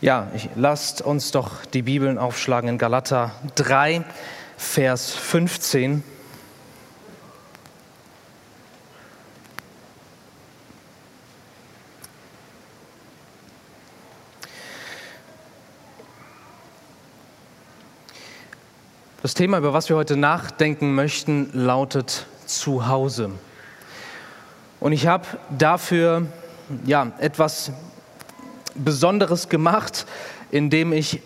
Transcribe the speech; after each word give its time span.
Ja, 0.00 0.28
ich, 0.32 0.48
lasst 0.54 1.02
uns 1.02 1.32
doch 1.32 1.64
die 1.64 1.82
Bibeln 1.82 2.18
aufschlagen 2.18 2.70
in 2.70 2.78
Galater 2.78 3.32
3, 3.56 4.04
Vers 4.56 5.12
15. 5.12 6.04
Das 19.20 19.34
Thema, 19.34 19.58
über 19.58 19.72
was 19.72 19.88
wir 19.88 19.96
heute 19.96 20.16
nachdenken 20.16 20.94
möchten, 20.94 21.50
lautet 21.52 22.26
Zuhause. 22.46 23.32
Und 24.78 24.92
ich 24.92 25.08
habe 25.08 25.26
dafür 25.50 26.26
ja, 26.84 27.10
etwas 27.18 27.72
Besonderes 28.78 29.48
gemacht, 29.48 30.06
indem 30.50 30.92
ich 30.92 31.20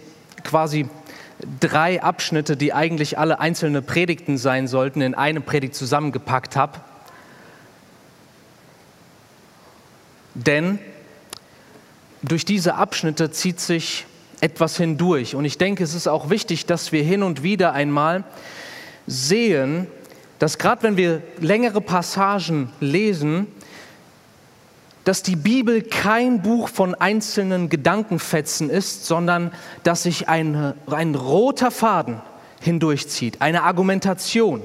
quasi 0.44 0.88
drei 1.60 2.02
Abschnitte, 2.02 2.56
die 2.56 2.72
eigentlich 2.72 3.18
alle 3.18 3.40
einzelne 3.40 3.82
Predigten 3.82 4.38
sein 4.38 4.68
sollten, 4.68 5.00
in 5.00 5.14
eine 5.14 5.40
Predigt 5.40 5.74
zusammengepackt 5.74 6.56
habe. 6.56 6.80
Denn 10.34 10.78
durch 12.22 12.44
diese 12.44 12.76
Abschnitte 12.76 13.30
zieht 13.30 13.60
sich 13.60 14.06
etwas 14.40 14.76
hindurch. 14.76 15.34
Und 15.34 15.44
ich 15.44 15.58
denke, 15.58 15.84
es 15.84 15.94
ist 15.94 16.08
auch 16.08 16.30
wichtig, 16.30 16.66
dass 16.66 16.92
wir 16.92 17.02
hin 17.02 17.22
und 17.22 17.42
wieder 17.42 17.72
einmal 17.72 18.24
sehen, 19.06 19.86
dass 20.38 20.58
gerade 20.58 20.82
wenn 20.82 20.96
wir 20.96 21.22
längere 21.38 21.80
Passagen 21.80 22.70
lesen, 22.80 23.46
dass 25.04 25.22
die 25.22 25.36
Bibel 25.36 25.82
kein 25.82 26.42
Buch 26.42 26.68
von 26.68 26.94
einzelnen 26.94 27.68
Gedankenfetzen 27.68 28.70
ist, 28.70 29.06
sondern 29.06 29.52
dass 29.82 30.04
sich 30.04 30.28
ein, 30.28 30.74
ein 30.86 31.14
roter 31.14 31.70
Faden 31.70 32.20
hindurchzieht, 32.60 33.40
eine 33.40 33.64
Argumentation, 33.64 34.62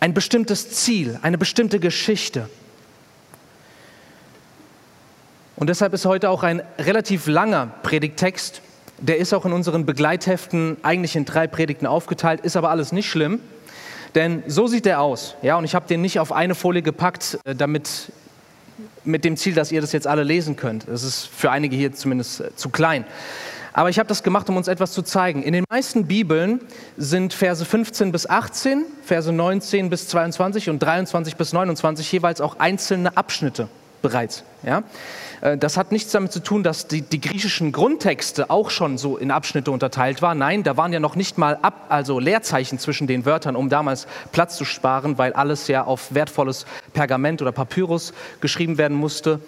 ein 0.00 0.14
bestimmtes 0.14 0.70
Ziel, 0.70 1.18
eine 1.22 1.38
bestimmte 1.38 1.80
Geschichte. 1.80 2.48
Und 5.56 5.68
deshalb 5.68 5.92
ist 5.92 6.04
heute 6.04 6.30
auch 6.30 6.42
ein 6.42 6.62
relativ 6.78 7.26
langer 7.26 7.72
Predigttext. 7.82 8.62
Der 8.98 9.18
ist 9.18 9.32
auch 9.32 9.44
in 9.44 9.52
unseren 9.52 9.86
Begleitheften 9.86 10.76
eigentlich 10.82 11.16
in 11.16 11.24
drei 11.24 11.46
Predigten 11.46 11.86
aufgeteilt, 11.86 12.42
ist 12.42 12.56
aber 12.56 12.70
alles 12.70 12.92
nicht 12.92 13.08
schlimm. 13.08 13.40
Denn 14.14 14.42
so 14.46 14.66
sieht 14.66 14.86
er 14.86 15.00
aus. 15.00 15.34
Ja, 15.42 15.56
und 15.56 15.64
ich 15.64 15.74
habe 15.74 15.86
den 15.88 16.00
nicht 16.00 16.20
auf 16.20 16.32
eine 16.32 16.54
Folie 16.54 16.82
gepackt, 16.82 17.38
äh, 17.44 17.54
damit 17.54 18.12
mit 19.04 19.24
dem 19.24 19.36
Ziel, 19.36 19.54
dass 19.54 19.72
ihr 19.72 19.80
das 19.80 19.92
jetzt 19.92 20.06
alle 20.06 20.22
lesen 20.22 20.56
könnt. 20.56 20.86
Das 20.88 21.02
ist 21.02 21.26
für 21.26 21.50
einige 21.50 21.76
hier 21.76 21.92
zumindest 21.92 22.40
äh, 22.40 22.54
zu 22.56 22.70
klein. 22.70 23.04
Aber 23.72 23.90
ich 23.90 23.98
habe 23.98 24.08
das 24.08 24.22
gemacht, 24.22 24.48
um 24.48 24.56
uns 24.56 24.66
etwas 24.66 24.92
zu 24.92 25.02
zeigen. 25.02 25.42
In 25.42 25.52
den 25.52 25.64
meisten 25.70 26.06
Bibeln 26.06 26.60
sind 26.96 27.32
Verse 27.32 27.64
15 27.64 28.10
bis 28.10 28.28
18, 28.28 28.84
Verse 29.04 29.32
19 29.32 29.90
bis 29.90 30.08
22 30.08 30.70
und 30.70 30.80
23 30.80 31.36
bis 31.36 31.52
29 31.52 32.10
jeweils 32.10 32.40
auch 32.40 32.58
einzelne 32.58 33.16
Abschnitte 33.16 33.68
bereits. 34.02 34.44
Ja? 34.62 34.82
Äh, 35.40 35.56
das 35.56 35.76
hat 35.76 35.92
nichts 35.92 36.12
damit 36.12 36.32
zu 36.32 36.40
tun, 36.40 36.62
dass 36.62 36.86
die, 36.86 37.02
die, 37.02 37.20
griechischen 37.20 37.72
Grundtexte 37.72 38.50
auch 38.50 38.70
schon 38.70 38.98
so 38.98 39.16
in 39.16 39.30
Abschnitte 39.30 39.70
unterteilt 39.70 40.22
waren. 40.22 40.38
Nein, 40.38 40.62
da 40.62 40.76
waren 40.76 40.92
ja 40.92 41.00
noch 41.00 41.16
nicht 41.16 41.38
mal 41.38 41.58
ab, 41.62 41.86
also 41.88 42.18
Leerzeichen 42.18 42.78
zwischen 42.78 43.06
den 43.06 43.24
Wörtern, 43.24 43.56
um 43.56 43.68
damals 43.68 44.06
Platz 44.32 44.56
zu 44.56 44.64
sparen, 44.64 45.18
weil 45.18 45.32
alles 45.32 45.68
ja 45.68 45.84
auf 45.84 46.14
wertvolles 46.14 46.66
Pergament 46.92 47.42
oder 47.42 47.52
Papyrus 47.52 48.12
geschrieben 48.40 48.78
werden 48.78 48.96
musste 48.96 49.40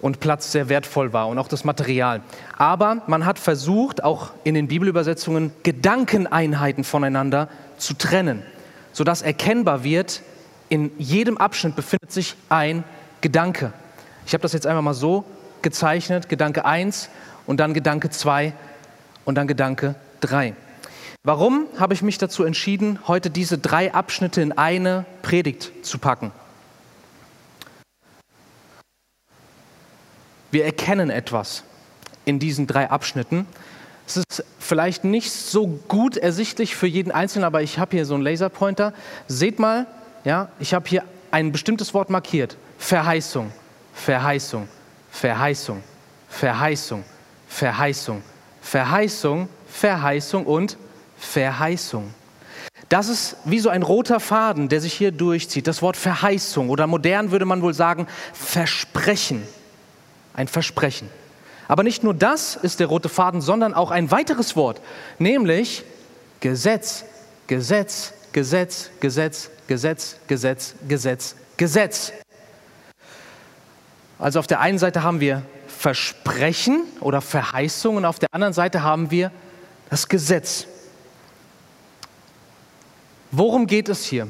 und 0.00 0.20
Platz 0.20 0.52
sehr 0.52 0.68
wertvoll 0.68 1.12
war 1.12 1.28
und 1.28 1.38
auch 1.38 1.48
das 1.48 1.64
Material. 1.64 2.20
Aber 2.58 3.02
man 3.06 3.24
hat 3.24 3.38
versucht, 3.38 4.04
auch 4.04 4.30
in 4.44 4.54
den 4.54 4.68
Bibelübersetzungen 4.68 5.52
Gedankeneinheiten 5.62 6.84
voneinander 6.84 7.48
zu 7.78 7.94
trennen, 7.94 8.42
sodass 8.92 9.22
erkennbar 9.22 9.84
wird, 9.84 10.22
in 10.68 10.90
jedem 10.98 11.38
Abschnitt 11.38 11.76
befindet 11.76 12.12
sich 12.12 12.34
ein 12.48 12.84
Gedanke. 13.22 13.72
Ich 14.26 14.34
habe 14.34 14.42
das 14.42 14.52
jetzt 14.52 14.66
einfach 14.66 14.82
mal 14.82 14.94
so 14.94 15.24
gezeichnet, 15.62 16.28
Gedanke 16.28 16.64
1 16.64 17.08
und 17.46 17.58
dann 17.58 17.72
Gedanke 17.72 18.10
2 18.10 18.52
und 19.24 19.36
dann 19.36 19.46
Gedanke 19.46 19.94
3. 20.20 20.54
Warum 21.24 21.66
habe 21.78 21.94
ich 21.94 22.02
mich 22.02 22.18
dazu 22.18 22.44
entschieden, 22.44 22.98
heute 23.06 23.30
diese 23.30 23.56
drei 23.56 23.94
Abschnitte 23.94 24.40
in 24.40 24.52
eine 24.52 25.06
Predigt 25.22 25.70
zu 25.86 25.98
packen? 25.98 26.32
Wir 30.50 30.64
erkennen 30.64 31.10
etwas 31.10 31.62
in 32.24 32.40
diesen 32.40 32.66
drei 32.66 32.90
Abschnitten. 32.90 33.46
Es 34.06 34.16
ist 34.16 34.44
vielleicht 34.58 35.04
nicht 35.04 35.30
so 35.30 35.68
gut 35.88 36.16
ersichtlich 36.16 36.74
für 36.74 36.88
jeden 36.88 37.12
Einzelnen, 37.12 37.44
aber 37.44 37.62
ich 37.62 37.78
habe 37.78 37.96
hier 37.96 38.04
so 38.04 38.14
einen 38.14 38.24
Laserpointer. 38.24 38.92
Seht 39.28 39.60
mal, 39.60 39.86
ja, 40.24 40.48
ich 40.58 40.74
habe 40.74 40.88
hier 40.88 41.04
ein 41.30 41.52
bestimmtes 41.52 41.94
Wort 41.94 42.10
markiert. 42.10 42.56
Verheißung, 42.82 43.52
Verheißung, 43.94 44.68
Verheißung, 45.12 45.82
Verheißung, 46.28 47.04
Verheißung, 47.48 48.22
Verheißung, 48.60 49.48
Verheißung 49.68 50.44
und 50.44 50.76
Verheißung. 51.16 52.12
Das 52.88 53.08
ist 53.08 53.36
wie 53.44 53.60
so 53.60 53.70
ein 53.70 53.82
roter 53.82 54.18
Faden, 54.18 54.68
der 54.68 54.80
sich 54.80 54.94
hier 54.94 55.12
durchzieht. 55.12 55.68
Das 55.68 55.80
Wort 55.80 55.96
Verheißung 55.96 56.70
oder 56.70 56.88
modern 56.88 57.30
würde 57.30 57.44
man 57.44 57.62
wohl 57.62 57.72
sagen 57.72 58.08
Versprechen. 58.32 59.46
Ein 60.34 60.48
Versprechen. 60.48 61.08
Aber 61.68 61.84
nicht 61.84 62.02
nur 62.02 62.14
das 62.14 62.56
ist 62.56 62.80
der 62.80 62.88
rote 62.88 63.08
Faden, 63.08 63.40
sondern 63.40 63.74
auch 63.74 63.92
ein 63.92 64.10
weiteres 64.10 64.56
Wort, 64.56 64.80
nämlich 65.20 65.84
Gesetz, 66.40 67.04
Gesetz, 67.46 68.12
Gesetz, 68.32 68.90
Gesetz, 68.98 69.50
Gesetz, 69.68 70.16
Gesetz, 70.26 70.74
Gesetz, 70.88 71.36
Gesetz. 71.56 72.12
Also 74.22 74.38
auf 74.38 74.46
der 74.46 74.60
einen 74.60 74.78
Seite 74.78 75.02
haben 75.02 75.18
wir 75.18 75.42
Versprechen 75.66 76.84
oder 77.00 77.20
Verheißungen, 77.20 78.04
auf 78.04 78.20
der 78.20 78.28
anderen 78.30 78.52
Seite 78.54 78.84
haben 78.84 79.10
wir 79.10 79.32
das 79.90 80.08
Gesetz. 80.08 80.68
Worum 83.32 83.66
geht 83.66 83.88
es 83.88 84.04
hier? 84.04 84.28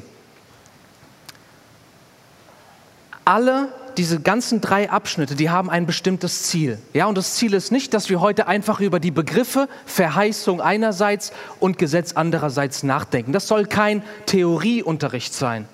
Alle 3.23 3.71
diese 3.95 4.19
ganzen 4.19 4.61
drei 4.61 4.89
Abschnitte, 4.89 5.35
die 5.35 5.51
haben 5.51 5.69
ein 5.69 5.85
bestimmtes 5.85 6.41
Ziel. 6.41 6.79
Ja, 6.93 7.05
und 7.05 7.15
das 7.15 7.35
Ziel 7.35 7.53
ist 7.53 7.71
nicht, 7.71 7.93
dass 7.93 8.09
wir 8.09 8.19
heute 8.19 8.47
einfach 8.47 8.79
über 8.79 8.99
die 8.99 9.11
Begriffe 9.11 9.69
Verheißung 9.85 10.59
einerseits 10.59 11.31
und 11.59 11.77
Gesetz 11.77 12.13
andererseits 12.13 12.81
nachdenken. 12.81 13.31
Das 13.31 13.47
soll 13.47 13.67
kein 13.67 14.01
Theorieunterricht 14.25 15.35
sein. 15.35 15.67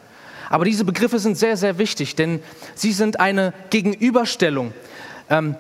Aber 0.49 0.65
diese 0.65 0.83
Begriffe 0.83 1.19
sind 1.19 1.37
sehr, 1.37 1.55
sehr 1.55 1.77
wichtig, 1.77 2.15
denn 2.15 2.41
sie 2.75 2.91
sind 2.91 3.19
eine 3.19 3.53
Gegenüberstellung. 3.69 4.73
Ähm, 5.29 5.55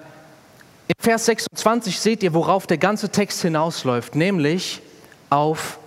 in 0.87 0.95
Vers 0.99 1.25
26 1.25 1.99
seht 1.99 2.23
ihr, 2.23 2.33
worauf 2.33 2.65
der 2.65 2.79
ganze 2.79 3.09
Text 3.09 3.43
hinausläuft, 3.43 4.15
nämlich 4.15 4.81
auf 5.29 5.77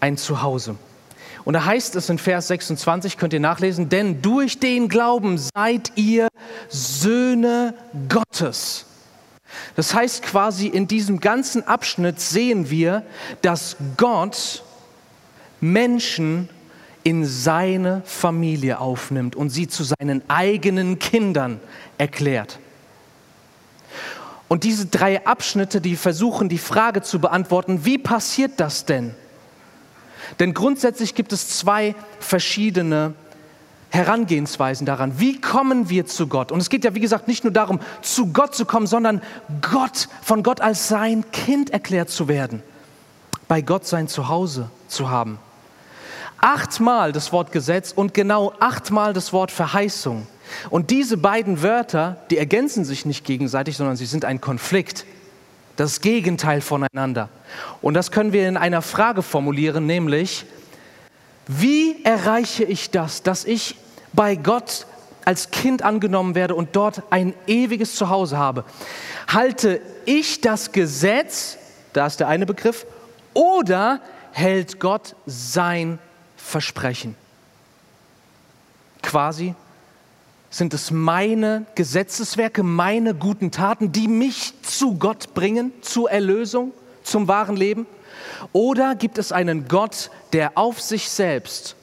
ein 0.00 0.16
Zuhause. 0.16 0.74
Und 1.44 1.54
da 1.54 1.64
heißt 1.64 1.94
es 1.94 2.08
in 2.08 2.18
Vers 2.18 2.48
26, 2.48 3.16
könnt 3.16 3.32
ihr 3.32 3.40
nachlesen, 3.40 3.88
denn 3.88 4.20
durch 4.20 4.58
den 4.58 4.88
Glauben 4.88 5.38
seid 5.38 5.92
ihr 5.94 6.28
Söhne 6.68 7.74
Gottes. 8.08 8.86
Das 9.76 9.94
heißt 9.94 10.22
quasi, 10.22 10.66
in 10.66 10.86
diesem 10.88 11.20
ganzen 11.20 11.66
Abschnitt 11.66 12.20
sehen 12.20 12.70
wir, 12.70 13.04
dass 13.42 13.76
Gott 13.96 14.64
Menschen 15.60 16.48
in 17.02 17.24
seine 17.24 18.02
Familie 18.04 18.78
aufnimmt 18.78 19.36
und 19.36 19.50
sie 19.50 19.68
zu 19.68 19.84
seinen 19.84 20.22
eigenen 20.28 20.98
Kindern 20.98 21.60
erklärt. 21.98 22.58
Und 24.48 24.64
diese 24.64 24.86
drei 24.86 25.24
Abschnitte, 25.26 25.80
die 25.80 25.96
versuchen 25.96 26.48
die 26.48 26.58
Frage 26.58 27.02
zu 27.02 27.20
beantworten, 27.20 27.84
wie 27.84 27.98
passiert 27.98 28.58
das 28.58 28.84
denn? 28.84 29.14
Denn 30.38 30.54
grundsätzlich 30.54 31.14
gibt 31.14 31.32
es 31.32 31.56
zwei 31.58 31.94
verschiedene 32.18 33.14
Herangehensweisen 33.90 34.86
daran. 34.86 35.18
Wie 35.18 35.40
kommen 35.40 35.88
wir 35.88 36.06
zu 36.06 36.26
Gott? 36.26 36.52
Und 36.52 36.60
es 36.60 36.68
geht 36.68 36.84
ja, 36.84 36.94
wie 36.94 37.00
gesagt, 37.00 37.28
nicht 37.28 37.44
nur 37.44 37.52
darum, 37.52 37.80
zu 38.02 38.26
Gott 38.32 38.54
zu 38.54 38.64
kommen, 38.64 38.86
sondern 38.86 39.22
Gott, 39.62 40.08
von 40.22 40.42
Gott 40.42 40.60
als 40.60 40.88
sein 40.88 41.24
Kind 41.32 41.70
erklärt 41.70 42.10
zu 42.10 42.28
werden, 42.28 42.62
bei 43.48 43.62
Gott 43.62 43.86
sein 43.86 44.06
Zuhause 44.06 44.70
zu 44.88 45.10
haben 45.10 45.38
achtmal 46.40 47.12
das 47.12 47.32
Wort 47.32 47.52
Gesetz 47.52 47.92
und 47.92 48.14
genau 48.14 48.52
achtmal 48.60 49.12
das 49.12 49.32
Wort 49.32 49.50
Verheißung. 49.50 50.26
Und 50.68 50.90
diese 50.90 51.16
beiden 51.16 51.62
Wörter, 51.62 52.16
die 52.30 52.38
ergänzen 52.38 52.84
sich 52.84 53.06
nicht 53.06 53.24
gegenseitig, 53.24 53.76
sondern 53.76 53.96
sie 53.96 54.06
sind 54.06 54.24
ein 54.24 54.40
Konflikt. 54.40 55.06
Das 55.76 56.00
Gegenteil 56.00 56.60
voneinander. 56.60 57.28
Und 57.80 57.94
das 57.94 58.10
können 58.10 58.32
wir 58.32 58.48
in 58.48 58.56
einer 58.56 58.82
Frage 58.82 59.22
formulieren, 59.22 59.86
nämlich, 59.86 60.44
wie 61.46 62.04
erreiche 62.04 62.64
ich 62.64 62.90
das, 62.90 63.22
dass 63.22 63.44
ich 63.44 63.76
bei 64.12 64.34
Gott 64.34 64.86
als 65.24 65.50
Kind 65.50 65.82
angenommen 65.82 66.34
werde 66.34 66.54
und 66.54 66.74
dort 66.76 67.02
ein 67.10 67.34
ewiges 67.46 67.94
Zuhause 67.94 68.36
habe. 68.36 68.64
Halte 69.28 69.80
ich 70.04 70.40
das 70.40 70.72
Gesetz, 70.72 71.56
da 71.92 72.06
ist 72.06 72.20
der 72.20 72.28
eine 72.28 72.46
Begriff, 72.46 72.86
oder 73.32 74.00
hält 74.32 74.80
Gott 74.80 75.14
sein 75.26 75.98
Versprechen? 76.44 77.14
Quasi 79.02 79.54
sind 80.50 80.74
es 80.74 80.90
meine 80.90 81.64
Gesetzeswerke, 81.76 82.62
meine 82.62 83.14
guten 83.14 83.50
Taten, 83.50 83.92
die 83.92 84.08
mich 84.08 84.52
zu 84.62 84.96
Gott 84.98 85.32
bringen, 85.32 85.72
zur 85.80 86.10
Erlösung, 86.10 86.72
zum 87.04 87.28
wahren 87.28 87.56
Leben? 87.56 87.86
Oder 88.52 88.96
gibt 88.96 89.18
es 89.18 89.30
einen 89.30 89.68
Gott, 89.68 90.10
der 90.32 90.58
auf 90.58 90.80
sich 90.80 91.08
selbst 91.08 91.76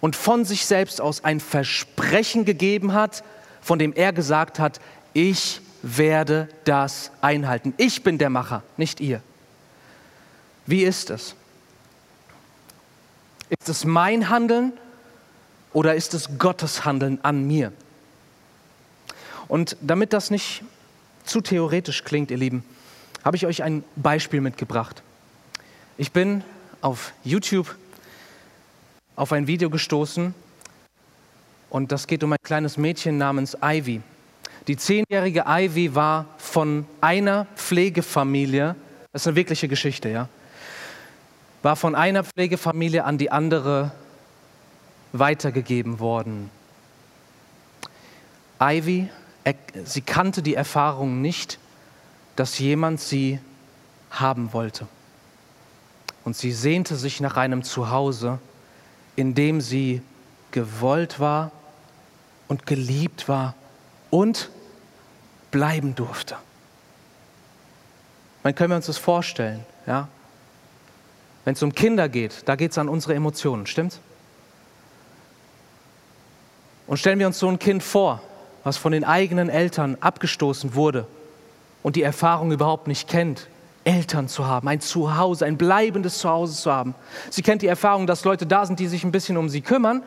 und 0.00 0.16
von 0.16 0.44
sich 0.44 0.66
selbst 0.66 1.00
aus 1.00 1.22
ein 1.22 1.40
Versprechen 1.40 2.44
gegeben 2.44 2.92
hat, 2.92 3.22
von 3.60 3.78
dem 3.78 3.92
er 3.92 4.12
gesagt 4.12 4.58
hat, 4.58 4.80
ich 5.12 5.60
werde 5.82 6.48
das 6.64 7.12
einhalten. 7.20 7.74
Ich 7.76 8.02
bin 8.02 8.18
der 8.18 8.30
Macher, 8.30 8.62
nicht 8.76 9.00
ihr. 9.00 9.20
Wie 10.66 10.82
ist 10.82 11.10
es? 11.10 11.34
Ist 13.48 13.68
es 13.68 13.84
mein 13.84 14.28
Handeln 14.28 14.72
oder 15.72 15.94
ist 15.94 16.14
es 16.14 16.38
Gottes 16.38 16.84
Handeln 16.84 17.18
an 17.22 17.46
mir? 17.46 17.72
Und 19.48 19.76
damit 19.80 20.12
das 20.12 20.30
nicht 20.30 20.62
zu 21.24 21.40
theoretisch 21.40 22.04
klingt, 22.04 22.30
ihr 22.30 22.36
Lieben, 22.36 22.64
habe 23.24 23.36
ich 23.36 23.46
euch 23.46 23.62
ein 23.62 23.82
Beispiel 23.96 24.40
mitgebracht. 24.40 25.02
Ich 25.96 26.12
bin 26.12 26.44
auf 26.80 27.12
YouTube 27.24 27.74
auf 29.16 29.32
ein 29.32 29.46
Video 29.46 29.68
gestoßen 29.68 30.34
und 31.70 31.92
das 31.92 32.06
geht 32.06 32.22
um 32.22 32.32
ein 32.32 32.38
kleines 32.42 32.76
Mädchen 32.76 33.18
namens 33.18 33.56
Ivy. 33.60 34.00
Die 34.68 34.76
zehnjährige 34.76 35.44
Ivy 35.46 35.94
war 35.94 36.26
von 36.36 36.86
einer 37.00 37.46
Pflegefamilie, 37.56 38.76
das 39.12 39.22
ist 39.22 39.28
eine 39.28 39.36
wirkliche 39.36 39.66
Geschichte, 39.66 40.08
ja, 40.08 40.28
war 41.62 41.76
von 41.76 41.94
einer 41.94 42.24
Pflegefamilie 42.24 43.04
an 43.04 43.18
die 43.18 43.30
andere 43.30 43.92
weitergegeben 45.12 45.98
worden. 45.98 46.50
Ivy, 48.60 49.08
sie 49.84 50.00
kannte 50.00 50.42
die 50.42 50.54
Erfahrung 50.54 51.20
nicht, 51.20 51.58
dass 52.36 52.58
jemand 52.58 53.00
sie 53.00 53.40
haben 54.10 54.52
wollte. 54.52 54.86
Und 56.24 56.36
sie 56.36 56.52
sehnte 56.52 56.96
sich 56.96 57.20
nach 57.20 57.36
einem 57.36 57.62
Zuhause, 57.62 58.38
in 59.16 59.34
dem 59.34 59.60
sie 59.60 60.02
gewollt 60.50 61.20
war 61.20 61.50
und 62.48 62.66
geliebt 62.66 63.28
war 63.28 63.54
und 64.10 64.50
bleiben 65.50 65.94
durfte. 65.94 66.36
Man 68.42 68.54
können 68.54 68.70
wir 68.70 68.76
uns 68.76 68.86
das 68.86 68.98
vorstellen, 68.98 69.64
ja? 69.86 70.08
Wenn 71.48 71.54
es 71.54 71.62
um 71.62 71.74
Kinder 71.74 72.10
geht, 72.10 72.42
da 72.44 72.56
geht 72.56 72.72
es 72.72 72.76
an 72.76 72.90
unsere 72.90 73.14
Emotionen, 73.14 73.66
stimmt's? 73.66 74.00
Und 76.86 76.98
stellen 76.98 77.18
wir 77.18 77.26
uns 77.26 77.38
so 77.38 77.48
ein 77.48 77.58
Kind 77.58 77.82
vor, 77.82 78.20
was 78.64 78.76
von 78.76 78.92
den 78.92 79.02
eigenen 79.02 79.48
Eltern 79.48 79.96
abgestoßen 79.98 80.74
wurde 80.74 81.06
und 81.82 81.96
die 81.96 82.02
Erfahrung 82.02 82.52
überhaupt 82.52 82.86
nicht 82.86 83.08
kennt, 83.08 83.48
Eltern 83.84 84.28
zu 84.28 84.46
haben, 84.46 84.68
ein 84.68 84.82
Zuhause, 84.82 85.46
ein 85.46 85.56
bleibendes 85.56 86.18
Zuhause 86.18 86.52
zu 86.52 86.70
haben. 86.70 86.94
Sie 87.30 87.40
kennt 87.40 87.62
die 87.62 87.66
Erfahrung, 87.66 88.06
dass 88.06 88.24
Leute 88.24 88.44
da 88.44 88.66
sind, 88.66 88.78
die 88.78 88.86
sich 88.86 89.02
ein 89.02 89.10
bisschen 89.10 89.38
um 89.38 89.48
sie 89.48 89.62
kümmern, 89.62 90.02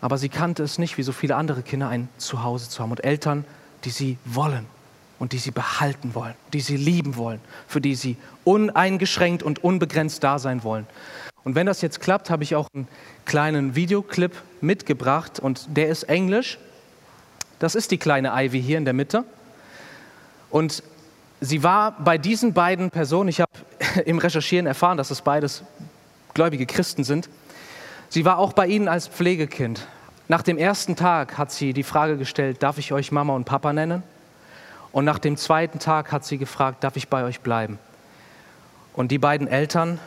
aber 0.00 0.16
sie 0.16 0.30
kannte 0.30 0.62
es 0.62 0.78
nicht, 0.78 0.96
wie 0.96 1.02
so 1.02 1.12
viele 1.12 1.36
andere 1.36 1.60
Kinder, 1.60 1.90
ein 1.90 2.08
Zuhause 2.16 2.70
zu 2.70 2.82
haben 2.82 2.92
und 2.92 3.04
Eltern, 3.04 3.44
die 3.84 3.90
sie 3.90 4.16
wollen 4.24 4.66
und 5.22 5.32
die 5.32 5.38
sie 5.38 5.52
behalten 5.52 6.16
wollen, 6.16 6.34
die 6.52 6.58
sie 6.58 6.76
lieben 6.76 7.16
wollen, 7.16 7.38
für 7.68 7.80
die 7.80 7.94
sie 7.94 8.16
uneingeschränkt 8.42 9.44
und 9.44 9.62
unbegrenzt 9.62 10.24
da 10.24 10.40
sein 10.40 10.64
wollen. 10.64 10.84
Und 11.44 11.54
wenn 11.54 11.64
das 11.64 11.80
jetzt 11.80 12.00
klappt, 12.00 12.28
habe 12.28 12.42
ich 12.42 12.56
auch 12.56 12.66
einen 12.74 12.88
kleinen 13.24 13.76
Videoclip 13.76 14.32
mitgebracht 14.60 15.38
und 15.38 15.76
der 15.76 15.90
ist 15.90 16.02
englisch. 16.08 16.58
Das 17.60 17.76
ist 17.76 17.92
die 17.92 17.98
kleine 17.98 18.32
Ivy 18.34 18.60
hier 18.60 18.78
in 18.78 18.84
der 18.84 18.94
Mitte. 18.94 19.22
Und 20.50 20.82
sie 21.40 21.62
war 21.62 21.92
bei 22.00 22.18
diesen 22.18 22.52
beiden 22.52 22.90
Personen, 22.90 23.28
ich 23.28 23.40
habe 23.40 23.52
im 24.04 24.18
Recherchieren 24.18 24.66
erfahren, 24.66 24.96
dass 24.96 25.12
es 25.12 25.22
beides 25.22 25.62
gläubige 26.34 26.66
Christen 26.66 27.04
sind, 27.04 27.30
sie 28.08 28.24
war 28.24 28.38
auch 28.38 28.54
bei 28.54 28.66
ihnen 28.66 28.88
als 28.88 29.06
Pflegekind. 29.06 29.86
Nach 30.26 30.42
dem 30.42 30.58
ersten 30.58 30.96
Tag 30.96 31.38
hat 31.38 31.52
sie 31.52 31.72
die 31.72 31.84
Frage 31.84 32.16
gestellt, 32.16 32.60
darf 32.64 32.78
ich 32.78 32.92
euch 32.92 33.12
Mama 33.12 33.36
und 33.36 33.44
Papa 33.44 33.72
nennen? 33.72 34.02
Und 34.92 35.04
nach 35.04 35.18
dem 35.18 35.36
zweiten 35.36 35.78
Tag 35.78 36.12
hat 36.12 36.24
sie 36.24 36.38
gefragt, 36.38 36.84
darf 36.84 36.96
ich 36.96 37.08
bei 37.08 37.24
euch 37.24 37.40
bleiben? 37.40 37.78
Und 38.92 39.10
die 39.10 39.18
beiden 39.18 39.48
Eltern 39.48 39.98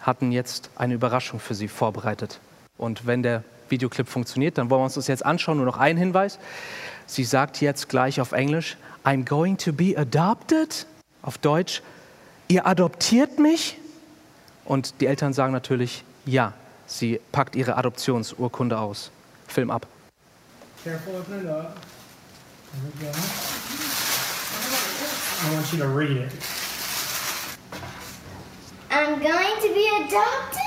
hatten 0.00 0.30
jetzt 0.30 0.70
eine 0.76 0.94
Überraschung 0.94 1.40
für 1.40 1.54
sie 1.54 1.66
vorbereitet. 1.66 2.40
Und 2.78 3.06
wenn 3.06 3.22
der 3.22 3.42
Videoclip 3.68 4.08
funktioniert, 4.08 4.58
dann 4.58 4.70
wollen 4.70 4.80
wir 4.80 4.84
uns 4.84 4.94
das 4.94 5.08
jetzt 5.08 5.26
anschauen. 5.26 5.56
Nur 5.56 5.66
noch 5.66 5.78
ein 5.78 5.96
Hinweis. 5.96 6.38
Sie 7.06 7.24
sagt 7.24 7.60
jetzt 7.60 7.88
gleich 7.88 8.20
auf 8.20 8.30
Englisch, 8.32 8.76
I'm 9.04 9.24
going 9.24 9.56
to 9.58 9.72
be 9.72 9.94
adopted. 9.96 10.86
Auf 11.22 11.38
Deutsch, 11.38 11.82
ihr 12.46 12.66
adoptiert 12.66 13.40
mich? 13.40 13.78
Und 14.64 15.00
die 15.00 15.06
Eltern 15.06 15.32
sagen 15.32 15.52
natürlich, 15.52 16.04
ja. 16.24 16.52
Sie 16.86 17.20
packt 17.32 17.56
ihre 17.56 17.76
Adoptionsurkunde 17.76 18.78
aus. 18.78 19.10
Film 19.48 19.72
ab. 19.72 19.88
Careful 20.84 21.16
opening 21.16 21.40
it 21.40 21.50
up. 21.50 21.74
There 22.72 23.10
we 23.10 23.12
go. 23.12 23.55
I 25.38 25.54
want 25.54 25.70
you 25.72 25.78
to 25.80 25.88
read 25.88 26.16
it. 26.16 26.32
I'm 28.90 29.20
going 29.20 29.60
to 29.60 29.74
be 29.74 29.86
adopted? 30.00 30.62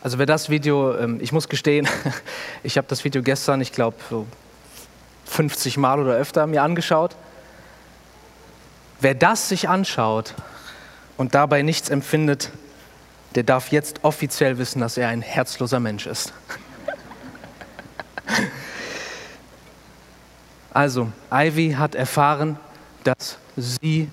Also 0.02 0.18
wer 0.18 0.26
das 0.26 0.50
Video, 0.50 0.98
ähm, 0.98 1.20
ich 1.22 1.32
muss 1.32 1.48
gestehen, 1.48 1.88
ich 2.64 2.78
habe 2.78 2.88
das 2.88 3.04
Video 3.04 3.22
gestern, 3.22 3.62
ich 3.62 3.72
glaube, 3.72 3.98
so 4.10 4.26
50 5.42 5.78
Mal 5.78 6.00
oder 6.00 6.14
öfter 6.14 6.46
mir 6.46 6.62
angeschaut. 6.62 7.16
Wer 9.00 9.16
das 9.16 9.50
sich 9.50 9.68
anschaut 9.68 10.36
und 11.18 11.34
dabei 11.34 11.64
nichts 11.64 11.90
empfindet, 11.90 12.52
der 13.34 13.42
darf 13.42 13.72
jetzt 13.72 14.04
offiziell 14.04 14.60
wissen, 14.60 14.82
dass 14.82 14.98
er 14.98 15.08
ein 15.08 15.24
herzloser 15.24 15.80
Mensch 15.80 16.06
ist. 16.06 16.34
Also, 20.74 21.12
Ivy 21.30 21.74
hat 21.78 21.96
erfahren, 21.96 22.58
dass 23.04 23.38
sie 23.58 24.10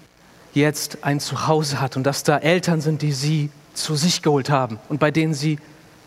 jetzt 0.55 1.05
ein 1.05 1.21
Zuhause 1.21 1.81
hat 1.81 1.97
und 1.97 2.03
dass 2.03 2.25
da 2.25 2.37
Eltern 2.37 2.81
sind, 2.81 3.01
die 3.03 3.13
sie 3.13 3.51
zu 3.75 3.95
sich 3.95 4.23
geholt 4.23 4.51
haben 4.51 4.81
und 4.89 4.99
bei 4.99 5.13
denen 5.13 5.35
sie 5.35 5.61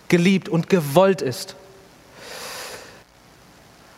geliebt 0.09 0.49
und 0.49 0.67
gewollt 0.67 1.21
ist. 1.21 1.55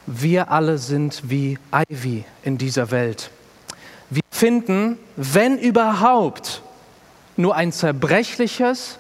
Wir 0.05 0.51
alle 0.51 0.77
sind 0.77 1.29
wie 1.29 1.57
Ivy 1.89 2.25
in 2.43 2.57
dieser 2.57 2.91
Welt. 2.91 3.31
Wir 4.09 4.23
finden, 4.29 4.97
wenn 5.15 5.57
überhaupt, 5.57 6.61
nur 7.35 7.55
ein 7.55 7.71
zerbrechliches 7.71 8.99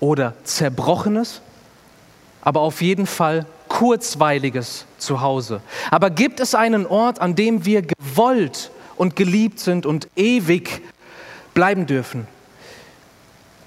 oder 0.00 0.34
zerbrochenes, 0.44 1.40
aber 2.42 2.60
auf 2.60 2.82
jeden 2.82 3.06
Fall 3.06 3.46
kurzweiliges 3.68 4.86
Zuhause. 4.98 5.62
Aber 5.90 6.10
gibt 6.10 6.40
es 6.40 6.54
einen 6.54 6.84
Ort, 6.86 7.20
an 7.20 7.36
dem 7.36 7.64
wir 7.64 7.82
gewollt 7.82 8.70
und 8.96 9.16
geliebt 9.16 9.60
sind 9.60 9.86
und 9.86 10.08
ewig 10.16 10.82
bleiben 11.54 11.86
dürfen? 11.86 12.26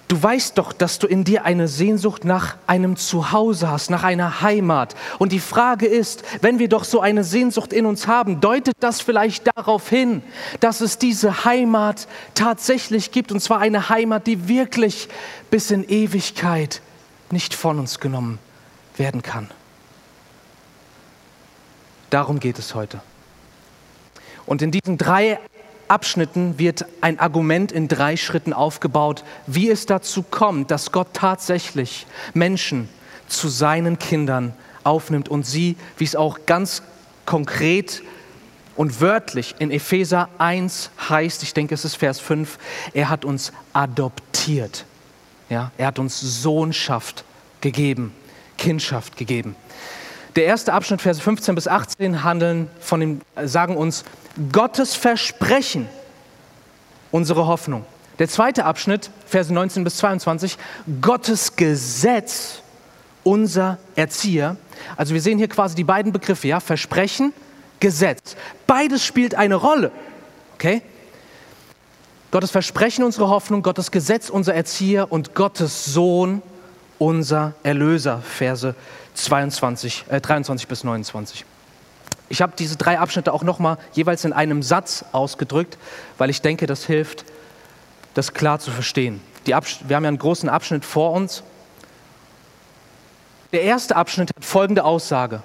Du 0.07 0.21
weißt 0.21 0.57
doch, 0.57 0.73
dass 0.73 0.99
du 0.99 1.07
in 1.07 1.23
dir 1.23 1.45
eine 1.45 1.67
Sehnsucht 1.67 2.25
nach 2.25 2.57
einem 2.67 2.97
Zuhause 2.97 3.69
hast, 3.69 3.89
nach 3.89 4.03
einer 4.03 4.41
Heimat. 4.41 4.95
Und 5.17 5.31
die 5.31 5.39
Frage 5.39 5.87
ist, 5.87 6.23
wenn 6.41 6.59
wir 6.59 6.69
doch 6.69 6.83
so 6.83 6.99
eine 6.99 7.23
Sehnsucht 7.23 7.73
in 7.73 7.85
uns 7.85 8.05
haben, 8.05 8.41
deutet 8.41 8.75
das 8.79 9.01
vielleicht 9.01 9.47
darauf 9.55 9.89
hin, 9.89 10.21
dass 10.59 10.81
es 10.81 10.97
diese 10.97 11.45
Heimat 11.45 12.07
tatsächlich 12.35 13.11
gibt. 13.11 13.31
Und 13.31 13.39
zwar 13.39 13.59
eine 13.59 13.89
Heimat, 13.89 14.27
die 14.27 14.47
wirklich 14.47 15.07
bis 15.49 15.71
in 15.71 15.87
Ewigkeit 15.87 16.81
nicht 17.31 17.55
von 17.55 17.79
uns 17.79 17.99
genommen 17.99 18.39
werden 18.97 19.21
kann. 19.21 19.49
Darum 22.09 22.39
geht 22.39 22.59
es 22.59 22.75
heute. 22.75 23.01
Und 24.45 24.61
in 24.61 24.69
diesen 24.69 24.97
drei 24.97 25.39
Abschnitten 25.87 26.59
wird 26.59 26.85
ein 27.01 27.19
Argument 27.19 27.71
in 27.71 27.87
drei 27.87 28.17
Schritten 28.17 28.53
aufgebaut, 28.53 29.23
wie 29.47 29.69
es 29.69 29.85
dazu 29.85 30.23
kommt, 30.23 30.71
dass 30.71 30.91
Gott 30.91 31.07
tatsächlich 31.13 32.05
Menschen 32.33 32.89
zu 33.27 33.49
seinen 33.49 33.99
Kindern 33.99 34.53
aufnimmt 34.83 35.29
und 35.29 35.45
sie, 35.45 35.75
wie 35.97 36.03
es 36.03 36.15
auch 36.15 36.45
ganz 36.45 36.83
konkret 37.25 38.01
und 38.75 39.01
wörtlich 39.01 39.55
in 39.59 39.71
Epheser 39.71 40.29
1 40.37 40.89
heißt, 41.09 41.43
ich 41.43 41.53
denke 41.53 41.75
es 41.75 41.85
ist 41.85 41.95
Vers 41.95 42.19
5, 42.19 42.57
er 42.93 43.09
hat 43.09 43.25
uns 43.25 43.53
adoptiert. 43.71 44.85
Ja, 45.49 45.71
er 45.77 45.87
hat 45.87 45.99
uns 45.99 46.19
Sohnschaft 46.19 47.23
gegeben, 47.61 48.13
Kindschaft 48.57 49.17
gegeben. 49.17 49.55
Der 50.35 50.45
erste 50.45 50.73
Abschnitt, 50.73 51.01
Verse 51.01 51.21
15 51.21 51.53
bis 51.53 51.67
18, 51.67 52.23
handeln 52.23 52.69
von 52.79 52.99
dem, 52.99 53.21
sagen 53.43 53.77
uns 53.77 54.03
Gottes 54.51 54.95
Versprechen, 54.95 55.87
unsere 57.11 57.45
Hoffnung. 57.45 57.85
Der 58.17 58.27
zweite 58.27 58.65
Abschnitt, 58.65 59.11
Verse 59.27 59.53
19 59.53 59.83
bis 59.83 59.97
22, 59.97 60.57
Gottes 61.01 61.55
Gesetz, 61.55 62.61
unser 63.23 63.77
Erzieher. 63.95 64.57
Also 64.97 65.13
wir 65.13 65.21
sehen 65.21 65.37
hier 65.37 65.47
quasi 65.47 65.75
die 65.75 65.83
beiden 65.83 66.11
Begriffe, 66.11 66.47
ja, 66.47 66.59
Versprechen, 66.59 67.31
Gesetz. 67.79 68.35
Beides 68.65 69.05
spielt 69.05 69.35
eine 69.35 69.55
Rolle. 69.55 69.91
Okay? 70.55 70.81
Gottes 72.31 72.49
Versprechen, 72.49 73.03
unsere 73.03 73.29
Hoffnung, 73.29 73.61
Gottes 73.61 73.91
Gesetz, 73.91 74.29
unser 74.29 74.55
Erzieher 74.55 75.11
und 75.11 75.35
Gottes 75.35 75.85
Sohn, 75.85 76.41
unser 76.97 77.53
Erlöser. 77.61 78.21
Verse 78.21 78.73
22, 79.13 80.05
äh, 80.09 80.21
23 80.21 80.67
bis 80.67 80.83
29. 80.83 81.45
Ich 82.29 82.41
habe 82.41 82.53
diese 82.57 82.77
drei 82.77 82.99
Abschnitte 82.99 83.31
auch 83.33 83.43
nochmal 83.43 83.77
jeweils 83.93 84.25
in 84.25 84.33
einem 84.33 84.63
Satz 84.63 85.05
ausgedrückt, 85.11 85.77
weil 86.17 86.29
ich 86.29 86.41
denke, 86.41 86.65
das 86.65 86.85
hilft, 86.85 87.25
das 88.13 88.33
klar 88.33 88.59
zu 88.59 88.71
verstehen. 88.71 89.21
wir 89.45 89.55
haben 89.55 89.81
ja 89.89 89.97
einen 89.97 90.17
großen 90.17 90.49
Abschnitt 90.49 90.85
vor 90.85 91.11
uns. 91.11 91.43
Der 93.51 93.61
erste 93.61 93.95
Abschnitt 93.95 94.29
hat 94.35 94.43
folgende 94.43 94.83
Aussage. 94.83 95.43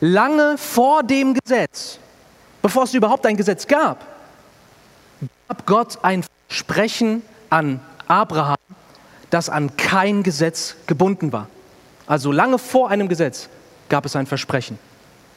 Lange 0.00 0.56
vor 0.56 1.02
dem 1.02 1.34
Gesetz, 1.34 1.98
bevor 2.62 2.84
es 2.84 2.94
überhaupt 2.94 3.26
ein 3.26 3.36
Gesetz 3.36 3.66
gab, 3.66 4.04
gab 5.48 5.66
Gott 5.66 5.98
ein 6.02 6.24
Versprechen 6.48 7.22
an 7.50 7.80
Abraham, 8.06 8.56
das 9.30 9.50
an 9.50 9.76
kein 9.76 10.22
Gesetz 10.22 10.76
gebunden 10.86 11.32
war. 11.32 11.48
Also 12.08 12.32
lange 12.32 12.58
vor 12.58 12.90
einem 12.90 13.08
Gesetz 13.08 13.48
gab 13.88 14.06
es 14.06 14.16
ein 14.16 14.26
Versprechen. 14.26 14.78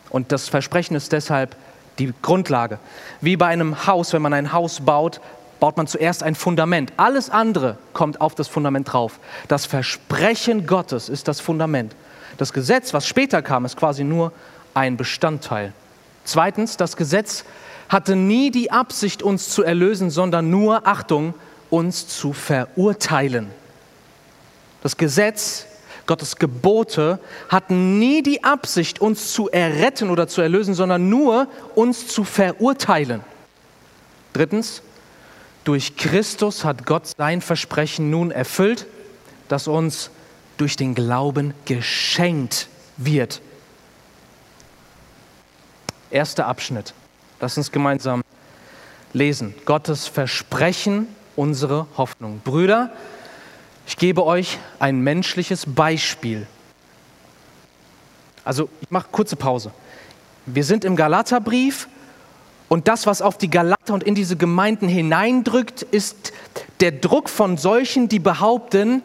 Und 0.10 0.32
das 0.32 0.50
Versprechen 0.50 0.96
ist 0.96 1.12
deshalb 1.12 1.56
die 2.00 2.13
Grundlage. 2.22 2.80
Wie 3.20 3.38
bei 3.38 3.48
einem 3.48 3.86
Haus, 3.86 4.13
wenn 4.13 4.22
man 4.22 4.34
ein 4.34 4.54
Haus 4.54 4.80
baut, 4.80 5.22
baut 5.60 5.78
man 5.78 5.86
zuerst 5.86 6.24
ein 6.24 6.34
Fundament. 6.34 6.94
Alles 6.98 7.30
andere 7.30 7.78
kommt 7.94 8.20
auf 8.22 8.34
das 8.34 8.48
Fundament 8.48 8.92
drauf. 8.92 9.20
Das 9.48 9.66
Versprechen 9.66 10.66
Gottes 10.66 11.10
ist 11.10 11.28
das 11.28 11.40
Fundament. 11.40 11.94
Das 12.38 12.54
Gesetz, 12.54 12.94
was 12.94 13.06
später 13.06 13.42
kam, 13.42 13.66
ist 13.66 13.78
quasi 13.78 14.04
nur 14.04 14.32
ein 14.74 14.98
Bestandteil. 14.98 15.74
Zweitens, 16.24 16.78
das 16.78 16.96
Gesetz 16.96 17.44
hatte 17.90 18.16
nie 18.16 18.50
die 18.50 18.72
Absicht, 18.72 19.22
uns 19.22 19.50
zu 19.50 19.63
erlösen, 19.63 20.10
sondern 20.10 20.50
nur, 20.50 20.88
Achtung, 20.88 21.34
uns 21.70 22.08
zu 22.08 22.32
verurteilen. 22.32 23.50
Das 24.82 24.98
Gesetz 24.98 25.68
Gottes 26.08 26.38
Gebote 26.38 27.20
hatten 27.50 28.00
nie 28.00 28.24
die 28.24 28.43
Absicht, 28.43 29.00
uns 29.00 29.34
zu 29.34 29.50
erretten 29.50 30.10
oder 30.10 30.27
zu 30.27 30.41
erlösen, 30.41 30.74
sondern 30.74 31.10
nur 31.10 31.48
uns 31.75 32.08
zu 32.08 32.24
verurteilen. 32.24 33.22
Drittens, 34.34 34.81
durch 35.63 35.96
Christus 35.96 36.65
hat 36.65 36.86
Gott 36.86 37.08
sein 37.17 37.41
Versprechen 37.41 38.10
nun 38.10 38.31
erfüllt, 38.31 38.88
das 39.48 39.67
uns 39.67 40.10
durch 40.58 40.75
den 40.75 40.96
Glauben 40.96 41.53
geschenkt 41.65 42.67
wird. 42.98 43.41
Erster 46.10 46.48
Abschnitt. 46.48 46.93
Lass 47.39 47.58
uns 47.58 47.72
gemeinsam 47.72 48.22
lesen. 49.13 49.55
Gottes 49.65 50.08
Versprechen, 50.08 51.08
unsere 51.36 51.88
Hoffnung. 51.98 52.41
Brüder, 52.43 52.91
ich 53.92 53.98
gebe 53.98 54.26
euch 54.26 54.58
ein 54.80 55.02
menschliches 55.02 55.66
Beispiel. 55.66 56.48
Also 58.46 58.70
ich 58.80 58.90
mache 58.90 59.10
kurze 59.12 59.36
Pause. 59.36 59.72
Wir 60.46 60.64
sind 60.64 60.86
im 60.86 60.96
Galaterbrief 60.96 61.90
und 62.70 62.88
das, 62.88 63.06
was 63.06 63.22
auf 63.22 63.38
die 63.38 63.50
Galater 63.50 63.94
und 63.94 64.04
in 64.04 64.16
diese 64.16 64.38
Gemeinden 64.38 64.88
hineindrückt, 64.88 65.82
ist 65.82 66.32
der 66.80 66.94
Druck 66.94 67.28
von 67.28 67.58
solchen, 67.58 68.08
die 68.08 68.20
behaupten, 68.20 69.04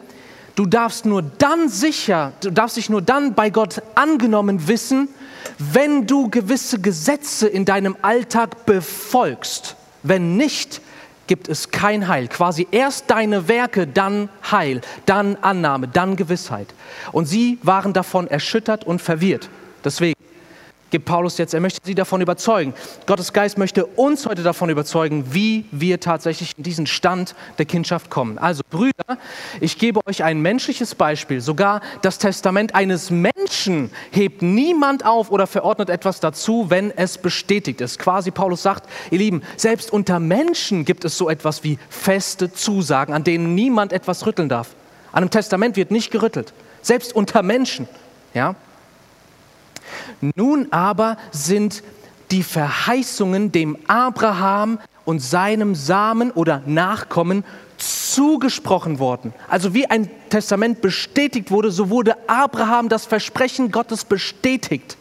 du 0.55 0.65
darfst 0.65 1.05
nur 1.05 1.21
dann 1.21 1.67
sicher, 1.67 2.31
du 2.39 2.49
darfst 2.49 2.77
dich 2.77 2.89
nur 2.89 3.01
dann 3.01 3.33
bei 3.33 3.49
Gott 3.49 3.81
angenommen 3.95 4.69
wissen, 4.69 5.09
wenn 5.59 6.07
du 6.07 6.29
gewisse 6.29 6.79
Gesetze 6.79 7.49
in 7.49 7.65
deinem 7.65 7.97
Alltag 8.03 8.65
befolgst. 8.65 9.75
Wenn 10.01 10.37
nicht, 10.37 10.79
gibt 11.27 11.47
es 11.49 11.71
kein 11.71 12.07
Heil. 12.07 12.27
Quasi 12.27 12.67
erst 12.71 13.09
deine 13.09 13.47
Werke, 13.47 13.85
dann 13.85 14.29
Heil, 14.49 14.81
dann 15.05 15.35
Annahme, 15.41 15.87
dann 15.87 16.15
Gewissheit. 16.15 16.73
Und 17.11 17.25
sie 17.25 17.59
waren 17.61 17.93
davon 17.93 18.27
erschüttert 18.27 18.85
und 18.85 19.01
verwirrt. 19.01 19.49
Deswegen 19.83 20.16
gibt 20.89 21.05
Paulus 21.05 21.37
jetzt, 21.37 21.53
er 21.53 21.59
möchte 21.59 21.79
sie 21.83 21.95
davon 21.95 22.21
überzeugen. 22.21 22.73
Gottes 23.05 23.33
Geist 23.33 23.57
möchte 23.57 23.85
uns 23.85 24.25
heute 24.25 24.43
davon 24.43 24.69
überzeugen, 24.69 25.33
wie 25.33 25.65
wir 25.71 25.99
tatsächlich 25.99 26.53
in 26.57 26.63
diesen 26.63 26.87
Stand 26.87 27.35
der 27.57 27.65
Kindschaft 27.65 28.09
kommen. 28.09 28.37
Also 28.37 28.63
Brüder, 28.69 29.17
ich 29.59 29.77
gebe 29.77 29.99
euch 30.05 30.23
ein 30.23 30.41
menschliches 30.41 30.95
Beispiel. 30.95 31.41
Sogar 31.41 31.81
das 32.01 32.17
Testament 32.17 32.75
eines 32.75 33.09
Menschen 33.11 33.91
hebt 34.11 34.41
niemand 34.41 35.05
auf 35.05 35.31
oder 35.31 35.47
verordnet 35.47 35.89
etwas 35.89 36.19
dazu, 36.19 36.69
wenn 36.69 36.91
es 36.91 37.17
bestätigt 37.17 37.81
ist. 37.81 37.99
Quasi 37.99 38.31
Paulus 38.31 38.63
sagt, 38.63 38.89
ihr 39.11 39.19
Lieben, 39.19 39.41
selbst 39.55 39.91
unter 39.91 40.19
Menschen 40.19 40.85
gibt 40.85 41.05
es 41.05 41.17
so 41.17 41.29
etwas 41.29 41.63
wie 41.63 41.77
feste 41.89 42.51
Zusagen, 42.51 43.13
an 43.13 43.23
denen 43.23 43.55
niemand 43.55 43.93
etwas 43.93 44.25
rütteln 44.25 44.49
darf. 44.49 44.69
An 45.11 45.23
einem 45.23 45.31
Testament 45.31 45.75
wird 45.75 45.91
nicht 45.91 46.11
gerüttelt. 46.11 46.53
Selbst 46.81 47.15
unter 47.15 47.41
Menschen. 47.41 47.87
Ja? 48.33 48.55
Nun 50.35 50.71
aber 50.71 51.17
sind 51.31 51.83
die 52.31 52.43
Verheißungen 52.43 53.51
dem 53.51 53.77
Abraham 53.87 54.79
und 55.05 55.19
seinem 55.19 55.75
Samen 55.75 56.31
oder 56.31 56.61
Nachkommen 56.65 57.45
zugesprochen 57.77 58.99
worden. 58.99 59.33
Also 59.47 59.73
wie 59.73 59.85
ein 59.89 60.09
Testament 60.29 60.81
bestätigt 60.81 61.51
wurde, 61.51 61.71
so 61.71 61.89
wurde 61.89 62.15
Abraham 62.27 62.89
das 62.89 63.05
Versprechen 63.05 63.71
Gottes 63.71 64.03
bestätigt. 64.03 64.97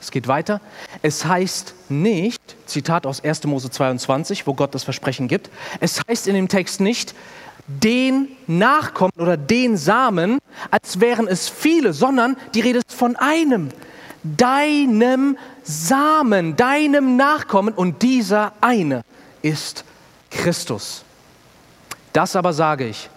Es 0.00 0.10
geht 0.10 0.28
weiter. 0.28 0.60
Es 1.02 1.26
heißt 1.26 1.74
nicht, 1.90 2.40
Zitat 2.64 3.04
aus 3.04 3.22
1. 3.22 3.44
Mose 3.44 3.70
22, 3.70 4.46
wo 4.46 4.54
Gott 4.54 4.74
das 4.74 4.84
Versprechen 4.84 5.28
gibt, 5.28 5.50
es 5.80 6.00
heißt 6.08 6.26
in 6.26 6.34
dem 6.34 6.48
Text 6.48 6.80
nicht, 6.80 7.14
den 7.78 8.28
Nachkommen 8.46 9.12
oder 9.18 9.36
den 9.36 9.76
Samen, 9.76 10.38
als 10.70 11.00
wären 11.00 11.28
es 11.28 11.48
viele, 11.48 11.92
sondern 11.92 12.36
die 12.54 12.60
Rede 12.60 12.78
ist 12.78 12.92
von 12.92 13.16
einem, 13.16 13.68
deinem 14.22 15.38
Samen, 15.62 16.56
deinem 16.56 17.16
Nachkommen 17.16 17.74
und 17.74 18.02
dieser 18.02 18.52
eine 18.60 19.04
ist 19.42 19.84
Christus. 20.30 21.04
Das 22.12 22.34
aber 22.34 22.52
sage 22.52 22.86
ich, 22.86 23.08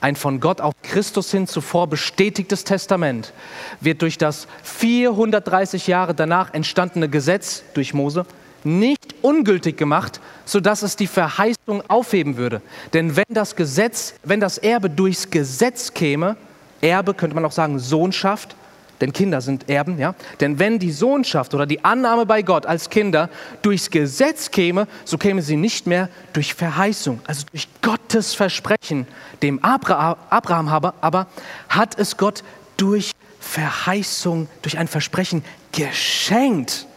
ein 0.00 0.14
von 0.14 0.38
Gott 0.38 0.60
auf 0.60 0.74
Christus 0.82 1.30
hin 1.30 1.46
zuvor 1.46 1.88
bestätigtes 1.88 2.62
Testament 2.62 3.32
wird 3.80 4.02
durch 4.02 4.16
das 4.16 4.46
430 4.62 5.88
Jahre 5.88 6.14
danach 6.14 6.54
entstandene 6.54 7.08
Gesetz 7.08 7.64
durch 7.74 7.94
Mose 7.94 8.24
nicht 8.64 9.14
ungültig 9.22 9.76
gemacht, 9.76 10.20
sodass 10.44 10.82
es 10.82 10.96
die 10.96 11.06
Verheißung 11.06 11.82
aufheben 11.88 12.36
würde. 12.36 12.62
Denn 12.92 13.16
wenn 13.16 13.24
das 13.28 13.56
Gesetz, 13.56 14.14
wenn 14.24 14.40
das 14.40 14.58
Erbe 14.58 14.90
durchs 14.90 15.30
Gesetz 15.30 15.94
käme, 15.94 16.36
Erbe 16.80 17.14
könnte 17.14 17.34
man 17.34 17.44
auch 17.44 17.52
sagen 17.52 17.78
Sohnschaft, 17.78 18.54
denn 19.00 19.12
Kinder 19.12 19.40
sind 19.40 19.68
Erben, 19.68 19.98
ja. 19.98 20.14
Denn 20.40 20.58
wenn 20.58 20.80
die 20.80 20.90
Sohnschaft 20.90 21.54
oder 21.54 21.66
die 21.66 21.84
Annahme 21.84 22.26
bei 22.26 22.42
Gott 22.42 22.66
als 22.66 22.90
Kinder 22.90 23.30
durchs 23.62 23.90
Gesetz 23.90 24.50
käme, 24.50 24.88
so 25.04 25.18
käme 25.18 25.40
sie 25.42 25.56
nicht 25.56 25.86
mehr 25.86 26.08
durch 26.32 26.54
Verheißung, 26.54 27.20
also 27.26 27.44
durch 27.52 27.68
Gottes 27.80 28.34
Versprechen. 28.34 29.06
Dem 29.42 29.62
Abraham 29.62 30.68
aber, 30.68 30.94
aber 31.00 31.28
hat 31.68 31.96
es 31.96 32.16
Gott 32.16 32.42
durch 32.76 33.12
Verheißung, 33.38 34.48
durch 34.62 34.78
ein 34.78 34.88
Versprechen 34.88 35.44
geschenkt. 35.70 36.87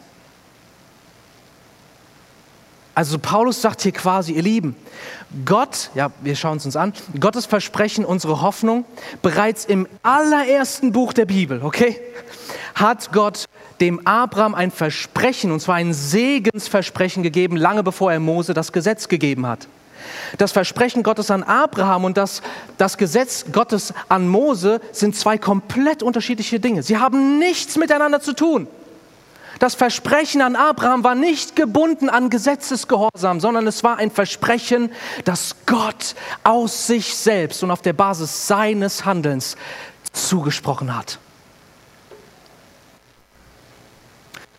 Also 3.01 3.17
Paulus 3.17 3.59
sagt 3.59 3.81
hier 3.81 3.93
quasi, 3.93 4.33
ihr 4.33 4.43
Lieben, 4.43 4.75
Gott, 5.43 5.89
ja, 5.95 6.11
wir 6.21 6.35
schauen 6.35 6.57
es 6.57 6.67
uns 6.67 6.75
an, 6.75 6.93
Gottes 7.19 7.47
Versprechen, 7.47 8.05
unsere 8.05 8.41
Hoffnung, 8.43 8.85
bereits 9.23 9.65
im 9.65 9.87
allerersten 10.03 10.91
Buch 10.91 11.11
der 11.11 11.25
Bibel, 11.25 11.63
okay, 11.63 11.99
hat 12.75 13.11
Gott 13.11 13.45
dem 13.79 14.05
Abraham 14.05 14.53
ein 14.53 14.69
Versprechen, 14.69 15.51
und 15.51 15.61
zwar 15.61 15.77
ein 15.77 15.95
Segensversprechen 15.95 17.23
gegeben, 17.23 17.57
lange 17.57 17.81
bevor 17.81 18.13
er 18.13 18.19
Mose 18.19 18.53
das 18.53 18.71
Gesetz 18.71 19.07
gegeben 19.07 19.47
hat. 19.47 19.67
Das 20.37 20.51
Versprechen 20.51 21.01
Gottes 21.01 21.31
an 21.31 21.41
Abraham 21.41 22.05
und 22.05 22.17
das, 22.17 22.43
das 22.77 22.99
Gesetz 22.99 23.45
Gottes 23.51 23.95
an 24.09 24.27
Mose 24.27 24.79
sind 24.91 25.15
zwei 25.15 25.39
komplett 25.39 26.03
unterschiedliche 26.03 26.59
Dinge. 26.59 26.83
Sie 26.83 26.99
haben 26.99 27.39
nichts 27.39 27.77
miteinander 27.77 28.21
zu 28.21 28.33
tun. 28.33 28.67
Das 29.61 29.75
Versprechen 29.75 30.41
an 30.41 30.55
Abraham 30.55 31.03
war 31.03 31.13
nicht 31.13 31.55
gebunden 31.55 32.09
an 32.09 32.31
Gesetzesgehorsam, 32.31 33.39
sondern 33.39 33.67
es 33.67 33.83
war 33.83 33.97
ein 33.97 34.09
Versprechen, 34.09 34.91
das 35.23 35.55
Gott 35.67 36.15
aus 36.43 36.87
sich 36.87 37.15
selbst 37.15 37.61
und 37.61 37.69
auf 37.69 37.83
der 37.83 37.93
Basis 37.93 38.47
seines 38.47 39.05
Handelns 39.05 39.57
zugesprochen 40.13 40.97
hat. 40.97 41.19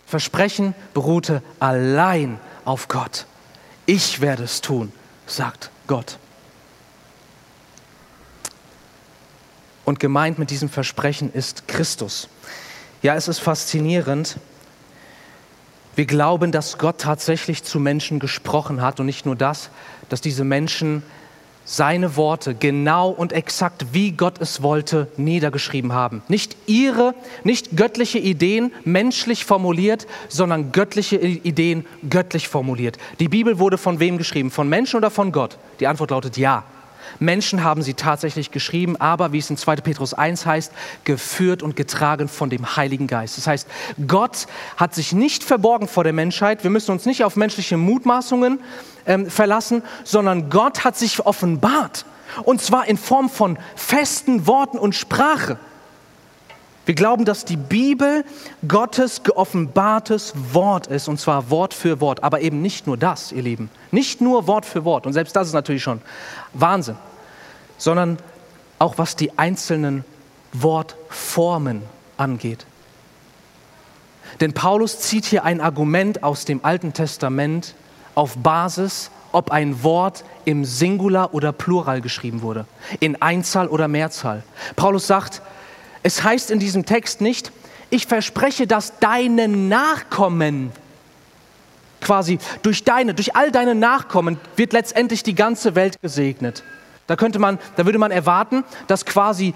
Versprechen 0.07 0.73
beruhte 0.95 1.43
allein 1.59 2.39
auf 2.65 2.87
Gott. 2.87 3.27
Ich 3.87 4.21
werde 4.21 4.45
es 4.45 4.61
tun, 4.61 4.93
sagt 5.27 5.73
Gott. 5.89 6.17
Und 9.85 9.99
gemeint 9.99 10.39
mit 10.39 10.51
diesem 10.51 10.69
Versprechen 10.69 11.33
ist 11.33 11.67
Christus. 11.67 12.29
Ja, 13.03 13.17
es 13.17 13.27
ist 13.27 13.41
faszinierend, 13.41 14.39
wir 15.95 16.07
glauben, 16.07 16.53
dass 16.53 16.79
Gott 16.79 16.99
tatsächlich 16.99 17.65
zu 17.65 17.79
Menschen 17.79 18.19
gesprochen 18.19 18.81
hat 18.81 19.01
und 19.01 19.07
nicht 19.07 19.27
nur 19.27 19.37
das, 19.37 19.71
dass 20.09 20.21
diese 20.21 20.45
Menschen 20.45 21.03
seine 21.65 22.17
Worte 22.17 22.55
genau 22.55 23.11
und 23.11 23.33
exakt, 23.33 23.87
wie 23.93 24.13
Gott 24.13 24.41
es 24.41 24.63
wollte, 24.63 25.09
niedergeschrieben 25.17 25.93
haben. 25.93 26.23
Nicht 26.29 26.57
ihre, 26.67 27.15
nicht 27.45 27.77
göttliche 27.77 28.19
Ideen 28.19 28.73
menschlich 28.85 29.45
formuliert, 29.45 30.07
sondern 30.29 30.73
göttliche 30.73 31.17
Ideen 31.17 31.87
göttlich 32.09 32.49
formuliert. 32.49 32.99
Die 33.21 33.29
Bibel 33.29 33.59
wurde 33.59 33.79
von 33.79 34.01
wem 34.01 34.19
geschrieben? 34.19 34.51
Von 34.51 34.69
Menschen 34.69 34.97
oder 34.97 35.11
von 35.11 35.31
Gott? 35.31 35.59
Die 35.79 35.87
Antwort 35.87 36.11
lautet 36.11 36.37
ja. 36.37 36.65
Menschen 37.19 37.65
haben 37.65 37.83
sie 37.83 37.95
tatsächlich 37.95 38.51
geschrieben, 38.51 38.97
aber 38.97 39.33
wie 39.33 39.39
es 39.39 39.51
in 39.51 39.57
2. 39.57 39.77
Petrus 39.77 40.15
1 40.15 40.47
heißt, 40.47 40.73
geführt 41.05 41.63
und 41.63 41.77
getragen 41.77 42.29
von 42.29 42.51
dem 42.51 42.77
Heiligen 42.77 43.07
Geist. 43.07 43.39
Das 43.39 43.47
heißt, 43.47 43.69
Gott 44.07 44.47
hat 44.77 44.95
sich 44.95 45.13
nicht 45.13 45.45
verborgen 45.45 45.89
vor 45.89 46.05
der 46.05 46.13
Menschheit. 46.13 46.63
Wir 46.63 46.71
müssen 46.71 46.93
uns 46.93 47.07
nicht 47.07 47.25
auf 47.25 47.37
menschliche 47.37 47.77
Mutmaßungen 47.77 48.61
ähm, 49.07 49.31
verlassen, 49.31 49.83
sondern 50.05 50.51
Gott 50.51 50.85
hat 50.85 50.97
sich 50.97 51.25
offenbart. 51.25 52.05
Und 52.45 52.63
zwar 52.63 52.87
in 52.87 52.97
Form 52.97 53.29
von 53.29 53.59
festen 53.77 54.47
Worten 54.47 54.79
und 54.79 54.95
Sprache. 54.95 55.59
Wir 56.85 56.95
glauben, 56.95 57.25
dass 57.25 57.45
die 57.45 57.57
Bibel 57.57 58.25
Gottes 58.67 59.23
geoffenbartes 59.23 60.35
Wort 60.53 60.89
ist, 60.89 61.07
und 61.07 61.21
zwar 61.21 61.49
Wort 61.49 61.75
für 61.75 62.01
Wort. 62.01 62.25
Aber 62.25 62.41
eben 62.41 62.61
nicht 62.61 62.87
nur 62.87 62.97
das, 62.97 63.31
ihr 63.31 63.43
Lieben. 63.43 63.71
Nicht 63.93 64.21
nur 64.21 64.47
Wort 64.49 64.67
für 64.67 64.85
Wort. 64.85 65.07
Und 65.07 65.13
selbst 65.13 65.37
das 65.37 65.49
ist 65.49 65.55
natürlich 65.55 65.83
schon 65.83 66.01
Wahnsinn. 66.55 66.97
Sondern 67.79 68.19
auch 68.79 68.99
was 68.99 69.15
die 69.15 69.39
einzelnen 69.39 70.05
Wortformen 70.53 71.83
angeht. 72.17 72.67
Denn 74.41 74.53
Paulus 74.53 74.99
zieht 74.99 75.25
hier 75.25 75.45
ein 75.45 75.61
Argument 75.61 76.25
aus 76.25 76.45
dem 76.45 76.65
Alten 76.65 76.93
Testament 76.93 77.75
auf 78.15 78.37
Basis, 78.39 79.11
ob 79.31 79.51
ein 79.51 79.83
Wort 79.83 80.25
im 80.45 80.65
Singular 80.65 81.33
oder 81.33 81.53
Plural 81.53 82.01
geschrieben 82.01 82.43
wurde, 82.43 82.67
in 83.01 83.21
Einzahl 83.23 83.69
oder 83.69 83.89
Mehrzahl. 83.89 84.43
Paulus 84.77 85.07
sagt, 85.07 85.43
es 86.03 86.23
heißt 86.23 86.51
in 86.51 86.59
diesem 86.59 86.85
Text 86.85 87.21
nicht, 87.21 87.53
ich 87.91 88.07
verspreche, 88.07 88.67
dass 88.67 88.99
deine 88.99 89.49
Nachkommen, 89.49 90.73
quasi 92.01 92.39
durch 92.63 92.85
deine, 92.85 93.15
durch 93.15 93.37
all 93.37 93.53
deine 93.53 93.75
Nachkommen 93.75 94.39
wird 94.57 94.73
letztendlich 94.73 95.23
die 95.23 95.35
ganze 95.35 95.75
Welt 95.75 96.01
gesegnet. 96.01 96.65
Da 97.07 97.17
könnte 97.17 97.39
man, 97.39 97.59
da 97.77 97.85
würde 97.85 97.99
man 97.99 98.11
erwarten, 98.11 98.65
dass 98.87 99.05
quasi 99.05 99.55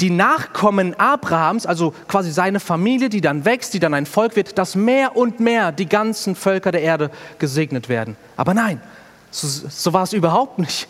die 0.00 0.10
Nachkommen 0.10 0.94
Abrahams, 0.98 1.64
also 1.64 1.94
quasi 2.06 2.30
seine 2.30 2.60
Familie, 2.60 3.08
die 3.08 3.20
dann 3.20 3.44
wächst, 3.44 3.72
die 3.72 3.78
dann 3.78 3.94
ein 3.94 4.04
Volk 4.04 4.36
wird, 4.36 4.58
dass 4.58 4.74
mehr 4.74 5.16
und 5.16 5.40
mehr 5.40 5.72
die 5.72 5.88
ganzen 5.88 6.34
Völker 6.34 6.72
der 6.72 6.82
Erde 6.82 7.10
gesegnet 7.38 7.88
werden. 7.88 8.16
Aber 8.36 8.52
nein, 8.52 8.80
so, 9.30 9.48
so 9.68 9.92
war 9.92 10.02
es 10.02 10.12
überhaupt 10.12 10.58
nicht. 10.58 10.88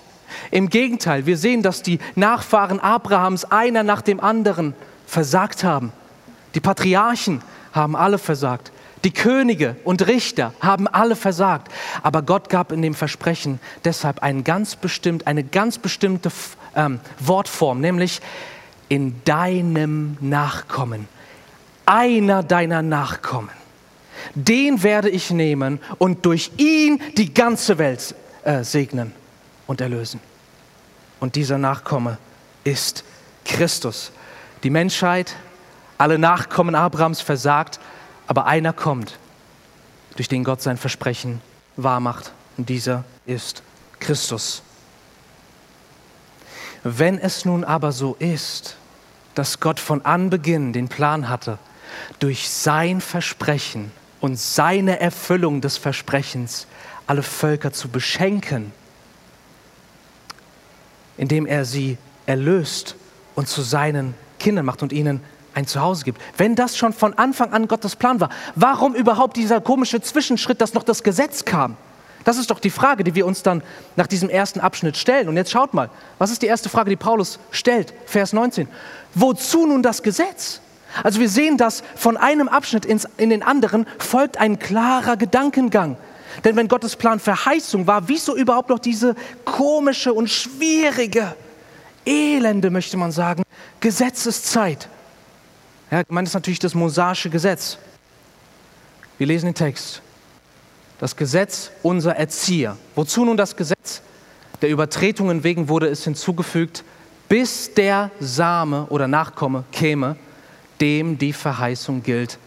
Im 0.50 0.68
Gegenteil, 0.68 1.26
wir 1.26 1.36
sehen, 1.36 1.62
dass 1.62 1.82
die 1.82 2.00
Nachfahren 2.16 2.80
Abrahams 2.80 3.44
einer 3.44 3.82
nach 3.82 4.02
dem 4.02 4.20
anderen 4.20 4.74
versagt 5.08 5.64
haben. 5.64 5.92
Die 6.54 6.60
Patriarchen 6.60 7.42
haben 7.72 7.96
alle 7.96 8.18
versagt. 8.18 8.70
Die 9.04 9.12
Könige 9.12 9.76
und 9.84 10.06
Richter 10.06 10.52
haben 10.60 10.86
alle 10.86 11.16
versagt. 11.16 11.72
Aber 12.02 12.22
Gott 12.22 12.48
gab 12.48 12.72
in 12.72 12.82
dem 12.82 12.94
Versprechen 12.94 13.58
deshalb 13.84 14.22
einen 14.22 14.44
ganz 14.44 14.76
bestimmt, 14.76 15.26
eine 15.26 15.44
ganz 15.44 15.78
bestimmte 15.78 16.30
ähm, 16.76 17.00
Wortform, 17.20 17.80
nämlich 17.80 18.20
in 18.88 19.22
deinem 19.24 20.16
Nachkommen. 20.20 21.08
Einer 21.86 22.42
deiner 22.42 22.82
Nachkommen. 22.82 23.50
Den 24.34 24.82
werde 24.82 25.08
ich 25.08 25.30
nehmen 25.30 25.80
und 25.98 26.26
durch 26.26 26.50
ihn 26.58 27.00
die 27.16 27.32
ganze 27.32 27.78
Welt 27.78 28.14
äh, 28.42 28.62
segnen 28.62 29.12
und 29.66 29.80
erlösen. 29.80 30.20
Und 31.20 31.34
dieser 31.36 31.56
Nachkomme 31.56 32.18
ist 32.64 33.04
Christus. 33.44 34.12
Die 34.62 34.70
Menschheit, 34.70 35.36
alle 35.98 36.18
Nachkommen 36.18 36.74
Abrahams 36.74 37.20
versagt, 37.20 37.78
aber 38.26 38.46
einer 38.46 38.72
kommt, 38.72 39.18
durch 40.16 40.28
den 40.28 40.44
Gott 40.44 40.62
sein 40.62 40.76
Versprechen 40.76 41.40
wahrmacht. 41.76 42.32
Und 42.56 42.68
dieser 42.68 43.04
ist 43.24 43.62
Christus. 44.00 44.62
Wenn 46.82 47.18
es 47.18 47.44
nun 47.44 47.64
aber 47.64 47.92
so 47.92 48.16
ist, 48.18 48.76
dass 49.34 49.60
Gott 49.60 49.78
von 49.78 50.04
Anbeginn 50.04 50.72
den 50.72 50.88
Plan 50.88 51.28
hatte, 51.28 51.58
durch 52.18 52.48
sein 52.50 53.00
Versprechen 53.00 53.92
und 54.20 54.38
seine 54.38 55.00
Erfüllung 55.00 55.60
des 55.60 55.76
Versprechens 55.76 56.66
alle 57.06 57.22
Völker 57.22 57.72
zu 57.72 57.88
beschenken, 57.88 58.72
indem 61.16 61.46
er 61.46 61.64
sie 61.64 61.96
erlöst 62.26 62.96
und 63.34 63.48
zu 63.48 63.62
seinen 63.62 64.14
Kindern 64.38 64.64
macht 64.64 64.82
und 64.82 64.92
ihnen 64.92 65.20
ein 65.54 65.66
Zuhause 65.66 66.04
gibt. 66.04 66.20
Wenn 66.36 66.54
das 66.54 66.76
schon 66.76 66.92
von 66.92 67.14
Anfang 67.14 67.52
an 67.52 67.68
Gottes 67.68 67.96
Plan 67.96 68.20
war, 68.20 68.30
warum 68.54 68.94
überhaupt 68.94 69.36
dieser 69.36 69.60
komische 69.60 70.00
Zwischenschritt, 70.00 70.60
dass 70.60 70.74
noch 70.74 70.84
das 70.84 71.02
Gesetz 71.02 71.44
kam? 71.44 71.76
Das 72.24 72.36
ist 72.36 72.50
doch 72.50 72.60
die 72.60 72.70
Frage, 72.70 73.04
die 73.04 73.14
wir 73.14 73.26
uns 73.26 73.42
dann 73.42 73.62
nach 73.96 74.06
diesem 74.06 74.28
ersten 74.28 74.60
Abschnitt 74.60 74.96
stellen. 74.96 75.28
Und 75.28 75.36
jetzt 75.36 75.50
schaut 75.50 75.72
mal, 75.72 75.88
was 76.18 76.30
ist 76.30 76.42
die 76.42 76.46
erste 76.46 76.68
Frage, 76.68 76.90
die 76.90 76.96
Paulus 76.96 77.38
stellt? 77.50 77.94
Vers 78.06 78.32
19. 78.32 78.68
Wozu 79.14 79.66
nun 79.66 79.82
das 79.82 80.02
Gesetz? 80.02 80.60
Also 81.02 81.20
wir 81.20 81.28
sehen, 81.28 81.56
dass 81.56 81.82
von 81.96 82.16
einem 82.16 82.48
Abschnitt 82.48 82.84
ins, 82.84 83.06
in 83.16 83.30
den 83.30 83.42
anderen 83.42 83.86
folgt 83.98 84.38
ein 84.38 84.58
klarer 84.58 85.16
Gedankengang. 85.16 85.96
Denn 86.44 86.56
wenn 86.56 86.68
Gottes 86.68 86.96
Plan 86.96 87.18
Verheißung 87.18 87.86
war, 87.86 88.08
wieso 88.08 88.36
überhaupt 88.36 88.68
noch 88.68 88.78
diese 88.78 89.14
komische 89.44 90.12
und 90.12 90.28
schwierige, 90.28 91.34
elende, 92.08 92.70
möchte 92.70 92.96
man 92.96 93.12
sagen, 93.12 93.42
Gesetzeszeit? 93.80 94.88
Ja, 95.90 96.02
gemeint 96.02 96.28
ist 96.28 96.34
natürlich 96.34 96.58
das 96.58 96.74
mosaische 96.74 97.30
Gesetz. 97.30 97.78
Wir 99.18 99.26
lesen 99.26 99.46
den 99.46 99.54
Text. 99.54 100.02
Das 100.98 101.14
Gesetz 101.16 101.70
unser 101.82 102.16
Erzieher. 102.16 102.76
Wozu 102.94 103.24
nun 103.24 103.36
das 103.36 103.56
Gesetz? 103.56 104.02
Der 104.62 104.70
Übertretungen 104.70 105.44
wegen 105.44 105.68
wurde 105.68 105.86
es 105.86 106.02
hinzugefügt, 106.04 106.82
bis 107.28 107.74
der 107.74 108.10
Same 108.18 108.86
oder 108.88 109.06
Nachkomme 109.06 109.64
käme, 109.70 110.16
dem 110.80 111.18
die 111.18 111.32
Verheißung 111.32 112.02
gilt. 112.02 112.38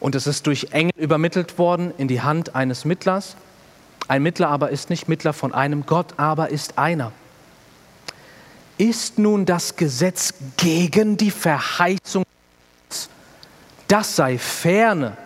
Und 0.00 0.14
es 0.14 0.26
ist 0.26 0.46
durch 0.46 0.68
Engel 0.72 0.92
übermittelt 0.96 1.58
worden 1.58 1.92
in 1.96 2.08
die 2.08 2.20
Hand 2.20 2.54
eines 2.54 2.84
Mittlers. 2.84 3.36
Ein 4.06 4.22
Mittler 4.22 4.48
aber 4.48 4.70
ist 4.70 4.90
nicht 4.90 5.08
Mittler 5.08 5.32
von 5.32 5.54
einem, 5.54 5.86
Gott 5.86 6.14
aber 6.18 6.50
ist 6.50 6.78
einer. 6.78 7.12
Ist 8.78 9.18
nun 9.18 9.44
das 9.44 9.74
Gesetz 9.74 10.32
gegen 10.56 11.16
die 11.16 11.32
Verheißung? 11.32 12.24
Das 13.88 14.16
sei 14.16 14.38
ferne. 14.38 15.16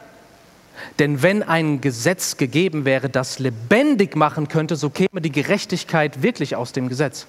Denn 0.98 1.22
wenn 1.22 1.42
ein 1.42 1.80
Gesetz 1.80 2.36
gegeben 2.36 2.84
wäre, 2.84 3.08
das 3.08 3.38
lebendig 3.38 4.16
machen 4.16 4.48
könnte, 4.48 4.76
so 4.76 4.90
käme 4.90 5.20
die 5.20 5.30
Gerechtigkeit 5.30 6.22
wirklich 6.22 6.56
aus 6.56 6.72
dem 6.72 6.88
Gesetz. 6.88 7.26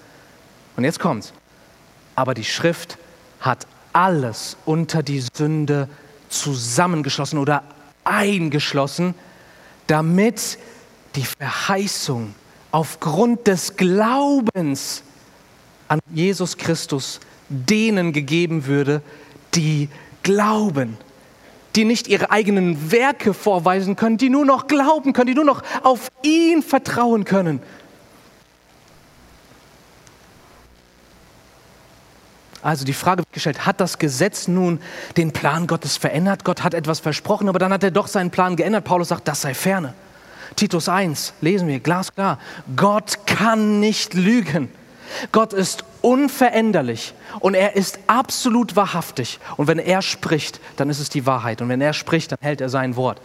Und 0.76 0.84
jetzt 0.84 0.98
kommt's. 0.98 1.32
Aber 2.14 2.34
die 2.34 2.44
Schrift 2.44 2.98
hat 3.40 3.66
alles 3.92 4.56
unter 4.64 5.02
die 5.02 5.22
Sünde 5.34 5.88
zusammengeschlossen 6.28 7.38
oder 7.38 7.62
eingeschlossen, 8.04 9.14
damit 9.86 10.58
die 11.16 11.24
Verheißung 11.24 12.34
aufgrund 12.70 13.46
des 13.46 13.76
Glaubens 13.76 15.02
an 15.88 16.00
Jesus 16.12 16.56
Christus 16.56 17.20
denen 17.48 18.12
gegeben 18.12 18.66
würde, 18.66 19.02
die 19.54 19.88
glauben, 20.22 20.96
die 21.76 21.84
nicht 21.84 22.08
ihre 22.08 22.30
eigenen 22.30 22.90
Werke 22.90 23.34
vorweisen 23.34 23.96
können, 23.96 24.16
die 24.16 24.30
nur 24.30 24.44
noch 24.44 24.66
glauben 24.66 25.12
können, 25.12 25.28
die 25.28 25.34
nur 25.34 25.44
noch 25.44 25.62
auf 25.82 26.10
ihn 26.22 26.62
vertrauen 26.62 27.24
können. 27.24 27.60
Also 32.62 32.86
die 32.86 32.94
Frage 32.94 33.18
wird 33.18 33.32
gestellt, 33.32 33.66
hat 33.66 33.78
das 33.78 33.98
Gesetz 33.98 34.48
nun 34.48 34.80
den 35.18 35.32
Plan 35.32 35.66
Gottes 35.66 35.98
verändert? 35.98 36.44
Gott 36.44 36.62
hat 36.62 36.72
etwas 36.72 36.98
versprochen, 36.98 37.50
aber 37.50 37.58
dann 37.58 37.70
hat 37.70 37.84
er 37.84 37.90
doch 37.90 38.06
seinen 38.06 38.30
Plan 38.30 38.56
geändert. 38.56 38.84
Paulus 38.84 39.08
sagt, 39.08 39.28
das 39.28 39.42
sei 39.42 39.52
ferne. 39.52 39.92
Titus 40.56 40.88
1, 40.88 41.34
lesen 41.42 41.68
wir, 41.68 41.80
glasklar. 41.80 42.38
Gott 42.74 43.26
kann 43.26 43.80
nicht 43.80 44.14
lügen. 44.14 44.70
Gott 45.32 45.52
ist 45.52 45.84
unveränderlich 46.02 47.14
und 47.40 47.54
er 47.54 47.76
ist 47.76 47.98
absolut 48.06 48.76
wahrhaftig. 48.76 49.38
Und 49.56 49.66
wenn 49.66 49.78
er 49.78 50.02
spricht, 50.02 50.60
dann 50.76 50.90
ist 50.90 51.00
es 51.00 51.08
die 51.08 51.26
Wahrheit. 51.26 51.62
Und 51.62 51.68
wenn 51.68 51.80
er 51.80 51.92
spricht, 51.92 52.32
dann 52.32 52.38
hält 52.42 52.60
er 52.60 52.68
sein 52.68 52.96
Wort. 52.96 53.20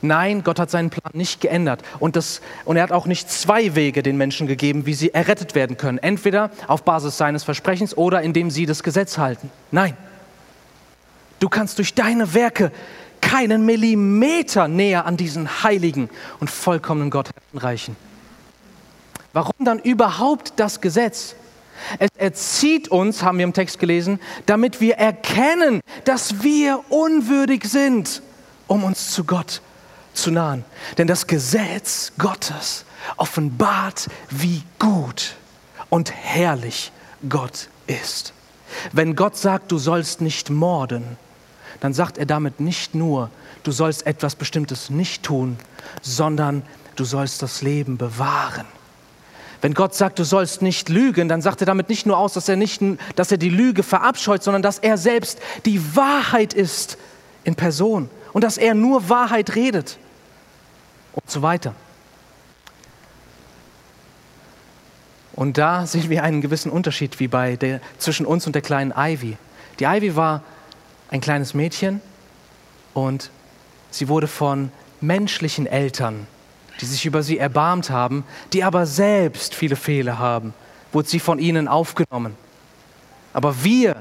Nein, 0.00 0.42
Gott 0.42 0.58
hat 0.58 0.70
seinen 0.70 0.90
Plan 0.90 1.12
nicht 1.12 1.40
geändert. 1.40 1.82
Und, 2.00 2.16
das, 2.16 2.40
und 2.64 2.76
er 2.76 2.84
hat 2.84 2.92
auch 2.92 3.06
nicht 3.06 3.30
zwei 3.30 3.74
Wege 3.74 4.02
den 4.02 4.16
Menschen 4.16 4.46
gegeben, 4.46 4.86
wie 4.86 4.94
sie 4.94 5.12
errettet 5.12 5.54
werden 5.54 5.76
können. 5.76 5.98
Entweder 5.98 6.50
auf 6.68 6.84
Basis 6.84 7.18
seines 7.18 7.44
Versprechens 7.44 7.96
oder 7.96 8.22
indem 8.22 8.50
sie 8.50 8.66
das 8.66 8.82
Gesetz 8.82 9.18
halten. 9.18 9.50
Nein. 9.70 9.96
Du 11.38 11.48
kannst 11.48 11.78
durch 11.78 11.94
deine 11.94 12.34
Werke 12.34 12.72
keinen 13.20 13.64
Millimeter 13.64 14.68
näher 14.68 15.06
an 15.06 15.16
diesen 15.16 15.62
heiligen 15.62 16.08
und 16.40 16.50
vollkommenen 16.50 17.10
Gott 17.10 17.30
reichen. 17.54 17.96
Warum 19.32 19.64
dann 19.64 19.78
überhaupt 19.78 20.54
das 20.56 20.80
Gesetz? 20.80 21.34
Es 21.98 22.10
erzieht 22.16 22.88
uns, 22.88 23.22
haben 23.22 23.38
wir 23.38 23.44
im 23.44 23.52
Text 23.52 23.78
gelesen, 23.78 24.20
damit 24.46 24.80
wir 24.80 24.96
erkennen, 24.96 25.80
dass 26.04 26.42
wir 26.42 26.80
unwürdig 26.90 27.64
sind, 27.64 28.22
um 28.66 28.84
uns 28.84 29.10
zu 29.10 29.24
Gott 29.24 29.60
zu 30.14 30.30
nahen. 30.30 30.64
Denn 30.98 31.06
das 31.06 31.26
Gesetz 31.26 32.12
Gottes 32.18 32.84
offenbart, 33.16 34.08
wie 34.30 34.62
gut 34.78 35.36
und 35.88 36.12
herrlich 36.12 36.92
Gott 37.28 37.68
ist. 37.86 38.32
Wenn 38.92 39.16
Gott 39.16 39.36
sagt, 39.36 39.72
du 39.72 39.78
sollst 39.78 40.20
nicht 40.20 40.50
morden, 40.50 41.16
dann 41.80 41.94
sagt 41.94 42.16
er 42.16 42.26
damit 42.26 42.60
nicht 42.60 42.94
nur, 42.94 43.30
du 43.64 43.72
sollst 43.72 44.06
etwas 44.06 44.36
Bestimmtes 44.36 44.88
nicht 44.88 45.22
tun, 45.22 45.58
sondern 46.00 46.62
du 46.96 47.04
sollst 47.04 47.42
das 47.42 47.62
Leben 47.62 47.96
bewahren. 47.96 48.66
Wenn 49.62 49.74
Gott 49.74 49.94
sagt, 49.94 50.18
du 50.18 50.24
sollst 50.24 50.60
nicht 50.60 50.88
lügen, 50.88 51.28
dann 51.28 51.40
sagt 51.40 51.62
er 51.62 51.66
damit 51.66 51.88
nicht 51.88 52.04
nur 52.04 52.18
aus, 52.18 52.32
dass 52.34 52.48
er, 52.48 52.56
nicht, 52.56 52.82
dass 53.14 53.30
er 53.30 53.38
die 53.38 53.48
Lüge 53.48 53.84
verabscheut, 53.84 54.42
sondern 54.42 54.60
dass 54.60 54.80
er 54.80 54.98
selbst 54.98 55.38
die 55.64 55.96
Wahrheit 55.96 56.52
ist 56.52 56.98
in 57.44 57.54
Person 57.54 58.10
und 58.32 58.42
dass 58.42 58.58
er 58.58 58.74
nur 58.74 59.08
Wahrheit 59.08 59.54
redet 59.54 59.98
und 61.12 61.30
so 61.30 61.42
weiter. 61.42 61.76
Und 65.34 65.58
da 65.58 65.86
sehen 65.86 66.10
wir 66.10 66.24
einen 66.24 66.40
gewissen 66.40 66.70
Unterschied 66.70 67.20
wie 67.20 67.28
bei 67.28 67.54
der, 67.54 67.80
zwischen 67.98 68.26
uns 68.26 68.46
und 68.48 68.54
der 68.54 68.62
kleinen 68.62 68.92
Ivy. 68.96 69.36
Die 69.78 69.84
Ivy 69.84 70.16
war 70.16 70.42
ein 71.08 71.20
kleines 71.20 71.54
Mädchen 71.54 72.00
und 72.94 73.30
sie 73.92 74.08
wurde 74.08 74.26
von 74.26 74.72
menschlichen 75.00 75.66
Eltern 75.66 76.26
die 76.82 76.86
sich 76.86 77.06
über 77.06 77.22
sie 77.22 77.38
erbarmt 77.38 77.90
haben, 77.90 78.24
die 78.52 78.64
aber 78.64 78.84
selbst 78.86 79.54
viele 79.54 79.76
Fehler 79.76 80.18
haben, 80.18 80.52
wurde 80.92 81.08
sie 81.08 81.20
von 81.20 81.38
ihnen 81.38 81.68
aufgenommen. 81.68 82.36
Aber 83.32 83.64
wir 83.64 83.96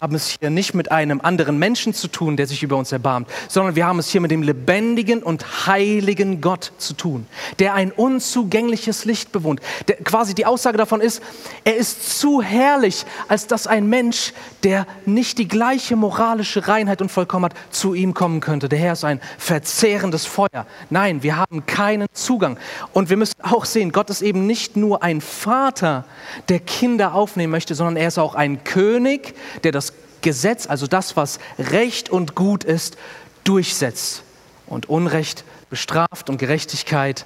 haben 0.00 0.14
es 0.14 0.36
hier 0.40 0.50
nicht 0.50 0.74
mit 0.74 0.90
einem 0.90 1.20
anderen 1.20 1.58
Menschen 1.58 1.92
zu 1.92 2.08
tun, 2.08 2.36
der 2.36 2.46
sich 2.46 2.62
über 2.62 2.76
uns 2.76 2.90
erbarmt, 2.90 3.28
sondern 3.48 3.76
wir 3.76 3.86
haben 3.86 3.98
es 3.98 4.08
hier 4.08 4.20
mit 4.20 4.30
dem 4.30 4.42
lebendigen 4.42 5.22
und 5.22 5.66
heiligen 5.66 6.40
Gott 6.40 6.72
zu 6.78 6.94
tun, 6.94 7.26
der 7.58 7.74
ein 7.74 7.92
unzugängliches 7.92 9.04
Licht 9.04 9.30
bewohnt. 9.32 9.60
Der, 9.88 9.96
quasi 9.96 10.34
die 10.34 10.46
Aussage 10.46 10.78
davon 10.78 11.00
ist, 11.00 11.22
er 11.64 11.76
ist 11.76 12.18
zu 12.18 12.40
herrlich, 12.40 13.04
als 13.28 13.46
dass 13.46 13.66
ein 13.66 13.88
Mensch, 13.88 14.32
der 14.62 14.86
nicht 15.04 15.38
die 15.38 15.48
gleiche 15.48 15.96
moralische 15.96 16.66
Reinheit 16.66 17.02
und 17.02 17.10
Vollkommenheit 17.10 17.56
zu 17.70 17.94
ihm 17.94 18.14
kommen 18.14 18.40
könnte. 18.40 18.68
Der 18.68 18.78
Herr 18.78 18.94
ist 18.94 19.04
ein 19.04 19.20
verzehrendes 19.38 20.24
Feuer. 20.24 20.66
Nein, 20.88 21.22
wir 21.22 21.36
haben 21.36 21.66
keinen 21.66 22.08
Zugang. 22.12 22.58
Und 22.92 23.10
wir 23.10 23.16
müssen 23.16 23.40
auch 23.42 23.66
sehen, 23.66 23.92
Gott 23.92 24.08
ist 24.08 24.22
eben 24.22 24.46
nicht 24.46 24.76
nur 24.76 25.02
ein 25.02 25.20
Vater, 25.20 26.04
der 26.48 26.60
Kinder 26.60 27.14
aufnehmen 27.14 27.50
möchte, 27.50 27.74
sondern 27.74 27.96
er 27.96 28.08
ist 28.08 28.18
auch 28.18 28.34
ein 28.34 28.64
König, 28.64 29.34
der 29.62 29.72
das 29.72 29.89
Gesetz, 30.22 30.66
also 30.66 30.86
das, 30.86 31.16
was 31.16 31.38
Recht 31.58 32.10
und 32.10 32.34
gut 32.34 32.64
ist, 32.64 32.96
durchsetzt 33.44 34.22
und 34.66 34.88
Unrecht 34.88 35.44
bestraft 35.70 36.28
und 36.28 36.38
Gerechtigkeit 36.38 37.24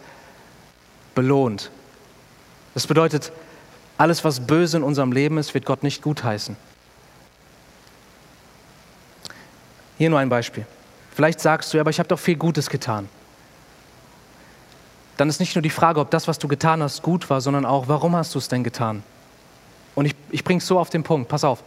belohnt. 1.15 1.71
Das 2.75 2.87
bedeutet, 2.87 3.33
alles, 3.97 4.25
was 4.25 4.41
böse 4.47 4.77
in 4.79 4.83
unserem 4.83 5.13
Leben 5.13 5.39
ist, 5.39 5.55
wird 5.55 5.65
Gott 5.65 5.83
nicht 5.83 6.03
gutheißen. 6.03 6.57
Hier 9.97 10.11
nur 10.11 10.19
ein 10.19 10.29
Beispiel. 10.29 10.67
Vielleicht 11.15 11.41
sagst 11.41 11.73
du, 11.73 11.81
aber 11.81 11.91
ich 11.91 12.01
habe 12.01 12.09
doch 12.09 12.19
viel 12.19 12.37
Gutes 12.37 12.69
getan. 12.69 13.09
Dann 15.17 15.29
ist 15.29 15.39
nicht 15.39 15.55
nur 15.55 15.63
die 15.63 15.71
Frage, 15.71 16.01
ob 16.01 16.11
das, 16.11 16.27
was 16.27 16.41
du 16.41 16.49
getan 16.49 16.83
hast, 16.83 17.03
gut 17.03 17.31
war, 17.31 17.41
sondern 17.41 17.65
auch, 17.65 17.87
warum 17.87 18.17
hast 18.17 18.35
du 18.35 18.41
es 18.41 18.49
denn 18.49 18.65
getan? 18.65 19.05
Und 19.95 20.07
ich, 20.07 20.17
ich 20.31 20.43
bringe 20.43 20.59
es 20.59 20.67
so 20.67 20.81
auf 20.81 20.91
den 20.91 21.05
Punkt, 21.05 21.29
pass 21.29 21.45
auf. 21.45 21.63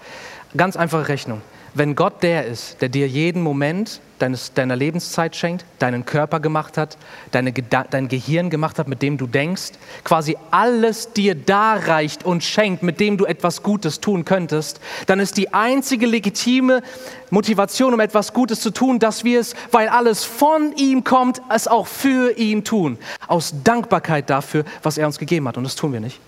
Ganz 0.55 0.77
einfache 0.77 1.07
Rechnung. 1.07 1.41
Wenn 1.73 1.95
Gott 1.95 2.23
der 2.23 2.45
ist, 2.45 2.81
der 2.81 2.89
dir 2.89 3.07
jeden 3.07 3.43
Moment 3.43 4.01
deines, 4.17 4.53
deiner 4.53 4.75
Lebenszeit 4.75 5.35
schenkt, 5.35 5.63
deinen 5.77 6.05
Körper 6.05 6.39
gemacht 6.39 6.75
hat, 6.75 6.97
deine, 7.29 7.53
dein 7.53 8.07
Gehirn 8.07 8.49
gemacht 8.49 8.79
hat, 8.79 8.87
mit 8.87 9.03
dem 9.03 9.17
du 9.17 9.27
denkst, 9.27 9.73
quasi 10.03 10.37
alles 10.49 11.13
dir 11.13 11.35
darreicht 11.35 12.25
und 12.25 12.43
schenkt, 12.43 12.81
mit 12.81 12.99
dem 12.99 13.17
du 13.17 13.25
etwas 13.25 13.61
Gutes 13.61 13.99
tun 13.99 14.25
könntest, 14.25 14.79
dann 15.05 15.19
ist 15.19 15.37
die 15.37 15.53
einzige 15.53 16.07
legitime 16.07 16.81
Motivation, 17.29 17.93
um 17.93 17.99
etwas 17.99 18.33
Gutes 18.33 18.61
zu 18.61 18.71
tun, 18.71 18.97
dass 18.97 19.23
wir 19.23 19.39
es, 19.39 19.53
weil 19.71 19.89
alles 19.89 20.23
von 20.23 20.73
ihm 20.77 21.03
kommt, 21.03 21.41
es 21.53 21.67
auch 21.67 21.85
für 21.85 22.35
ihn 22.37 22.63
tun. 22.63 22.97
Aus 23.27 23.53
Dankbarkeit 23.63 24.29
dafür, 24.31 24.63
was 24.81 24.97
er 24.97 25.05
uns 25.05 25.19
gegeben 25.19 25.47
hat. 25.47 25.57
Und 25.57 25.63
das 25.63 25.75
tun 25.75 25.93
wir 25.93 25.99
nicht. 25.99 26.19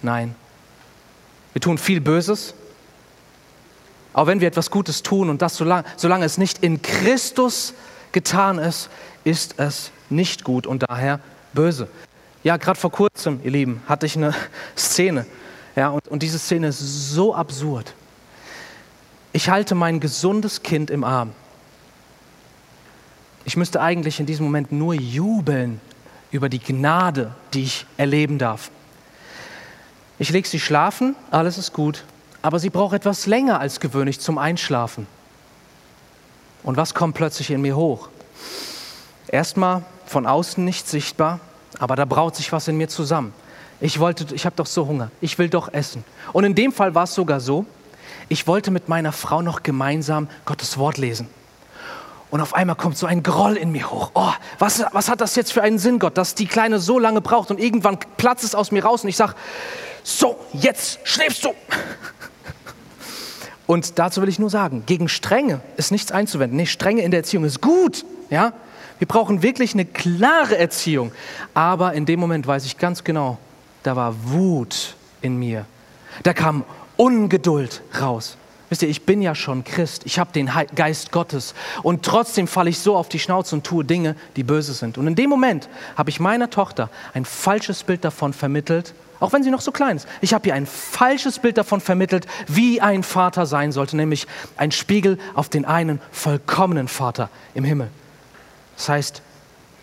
Nein. 0.00 0.34
Wir 1.52 1.60
tun 1.60 1.76
viel 1.76 2.00
Böses, 2.00 2.54
auch 4.12 4.26
wenn 4.26 4.40
wir 4.40 4.48
etwas 4.48 4.70
Gutes 4.70 5.02
tun 5.02 5.30
und 5.30 5.42
das 5.42 5.56
solange, 5.56 5.84
solange 5.96 6.24
es 6.24 6.38
nicht 6.38 6.62
in 6.62 6.82
Christus 6.82 7.74
getan 8.12 8.58
ist, 8.58 8.90
ist 9.24 9.54
es 9.58 9.92
nicht 10.08 10.44
gut 10.44 10.66
und 10.66 10.84
daher 10.88 11.20
böse. 11.52 11.88
Ja, 12.42 12.56
gerade 12.56 12.78
vor 12.78 12.90
kurzem, 12.90 13.40
ihr 13.44 13.50
Lieben, 13.50 13.82
hatte 13.86 14.06
ich 14.06 14.16
eine 14.16 14.34
Szene. 14.76 15.26
Ja, 15.76 15.90
und, 15.90 16.08
und 16.08 16.22
diese 16.22 16.38
Szene 16.38 16.68
ist 16.68 16.80
so 16.80 17.34
absurd. 17.34 17.94
Ich 19.32 19.48
halte 19.48 19.76
mein 19.76 20.00
gesundes 20.00 20.62
Kind 20.62 20.90
im 20.90 21.04
Arm. 21.04 21.32
Ich 23.44 23.56
müsste 23.56 23.80
eigentlich 23.80 24.18
in 24.18 24.26
diesem 24.26 24.44
Moment 24.44 24.72
nur 24.72 24.94
jubeln 24.94 25.80
über 26.32 26.48
die 26.48 26.58
Gnade, 26.58 27.32
die 27.54 27.62
ich 27.62 27.86
erleben 27.96 28.38
darf. 28.38 28.70
Ich 30.18 30.30
lege 30.30 30.48
sie 30.48 30.60
schlafen, 30.60 31.14
alles 31.30 31.56
ist 31.58 31.72
gut 31.72 32.04
aber 32.42 32.58
sie 32.58 32.70
braucht 32.70 32.94
etwas 32.94 33.26
länger 33.26 33.60
als 33.60 33.80
gewöhnlich 33.80 34.20
zum 34.20 34.38
Einschlafen. 34.38 35.06
Und 36.62 36.76
was 36.76 36.94
kommt 36.94 37.14
plötzlich 37.14 37.50
in 37.50 37.62
mir 37.62 37.76
hoch? 37.76 38.08
Erstmal 39.28 39.82
von 40.06 40.26
außen 40.26 40.64
nicht 40.64 40.88
sichtbar, 40.88 41.40
aber 41.78 41.96
da 41.96 42.04
braut 42.04 42.36
sich 42.36 42.52
was 42.52 42.68
in 42.68 42.76
mir 42.76 42.88
zusammen. 42.88 43.32
Ich 43.80 43.98
wollte, 43.98 44.34
ich 44.34 44.44
habe 44.44 44.56
doch 44.56 44.66
so 44.66 44.86
Hunger, 44.86 45.10
ich 45.20 45.38
will 45.38 45.48
doch 45.48 45.72
essen. 45.72 46.04
Und 46.32 46.44
in 46.44 46.54
dem 46.54 46.72
Fall 46.72 46.94
war 46.94 47.04
es 47.04 47.14
sogar 47.14 47.40
so, 47.40 47.64
ich 48.28 48.46
wollte 48.46 48.70
mit 48.70 48.88
meiner 48.88 49.12
Frau 49.12 49.40
noch 49.42 49.62
gemeinsam 49.62 50.28
Gottes 50.44 50.76
Wort 50.78 50.98
lesen. 50.98 51.28
Und 52.30 52.40
auf 52.40 52.54
einmal 52.54 52.76
kommt 52.76 52.96
so 52.96 53.06
ein 53.06 53.22
Groll 53.22 53.56
in 53.56 53.72
mir 53.72 53.90
hoch. 53.90 54.12
Oh, 54.14 54.32
was, 54.58 54.84
was 54.92 55.08
hat 55.08 55.20
das 55.20 55.34
jetzt 55.34 55.52
für 55.52 55.62
einen 55.62 55.78
Sinn, 55.78 55.98
Gott, 55.98 56.16
dass 56.16 56.34
die 56.34 56.46
Kleine 56.46 56.78
so 56.78 56.98
lange 56.98 57.20
braucht 57.20 57.50
und 57.50 57.58
irgendwann 57.58 57.98
platzt 58.16 58.44
es 58.44 58.54
aus 58.54 58.70
mir 58.70 58.84
raus 58.84 59.02
und 59.02 59.08
ich 59.08 59.16
sage, 59.16 59.34
so, 60.04 60.38
jetzt 60.52 61.00
schläfst 61.04 61.44
du. 61.44 61.52
Und 63.66 63.98
dazu 63.98 64.20
will 64.22 64.28
ich 64.28 64.38
nur 64.38 64.50
sagen, 64.50 64.84
gegen 64.86 65.08
Strenge 65.08 65.60
ist 65.76 65.92
nichts 65.92 66.10
einzuwenden. 66.10 66.56
Nee, 66.56 66.66
Strenge 66.66 67.02
in 67.02 67.10
der 67.10 67.20
Erziehung 67.20 67.44
ist 67.44 67.60
gut. 67.60 68.04
Ja? 68.28 68.52
Wir 68.98 69.06
brauchen 69.06 69.42
wirklich 69.42 69.74
eine 69.74 69.84
klare 69.84 70.58
Erziehung. 70.58 71.12
Aber 71.54 71.94
in 71.94 72.04
dem 72.04 72.18
Moment 72.18 72.46
weiß 72.46 72.64
ich 72.64 72.78
ganz 72.78 73.04
genau, 73.04 73.38
da 73.82 73.94
war 73.96 74.14
Wut 74.24 74.96
in 75.22 75.36
mir. 75.38 75.66
Da 76.22 76.32
kam 76.32 76.64
Ungeduld 76.96 77.80
raus. 78.00 78.36
Wisst 78.70 78.82
ihr, 78.82 78.88
ich 78.88 79.02
bin 79.02 79.20
ja 79.20 79.34
schon 79.34 79.64
Christ, 79.64 80.02
ich 80.06 80.20
habe 80.20 80.32
den 80.32 80.48
Geist 80.76 81.10
Gottes 81.10 81.54
und 81.82 82.04
trotzdem 82.04 82.46
falle 82.46 82.70
ich 82.70 82.78
so 82.78 82.96
auf 82.96 83.08
die 83.08 83.18
Schnauze 83.18 83.56
und 83.56 83.64
tue 83.64 83.84
Dinge, 83.84 84.14
die 84.36 84.44
böse 84.44 84.74
sind. 84.74 84.96
Und 84.96 85.08
in 85.08 85.16
dem 85.16 85.28
Moment 85.28 85.68
habe 85.96 86.08
ich 86.08 86.20
meiner 86.20 86.50
Tochter 86.50 86.88
ein 87.12 87.24
falsches 87.24 87.82
Bild 87.82 88.04
davon 88.04 88.32
vermittelt, 88.32 88.94
auch 89.18 89.32
wenn 89.32 89.42
sie 89.42 89.50
noch 89.50 89.60
so 89.60 89.72
klein 89.72 89.96
ist. 89.96 90.06
Ich 90.20 90.32
habe 90.32 90.46
ihr 90.46 90.54
ein 90.54 90.66
falsches 90.66 91.40
Bild 91.40 91.58
davon 91.58 91.80
vermittelt, 91.80 92.28
wie 92.46 92.80
ein 92.80 93.02
Vater 93.02 93.44
sein 93.44 93.72
sollte, 93.72 93.96
nämlich 93.96 94.28
ein 94.56 94.70
Spiegel 94.70 95.18
auf 95.34 95.48
den 95.48 95.64
einen 95.64 96.00
vollkommenen 96.12 96.86
Vater 96.86 97.28
im 97.54 97.64
Himmel. 97.64 97.88
Das 98.76 98.88
heißt, 98.88 99.22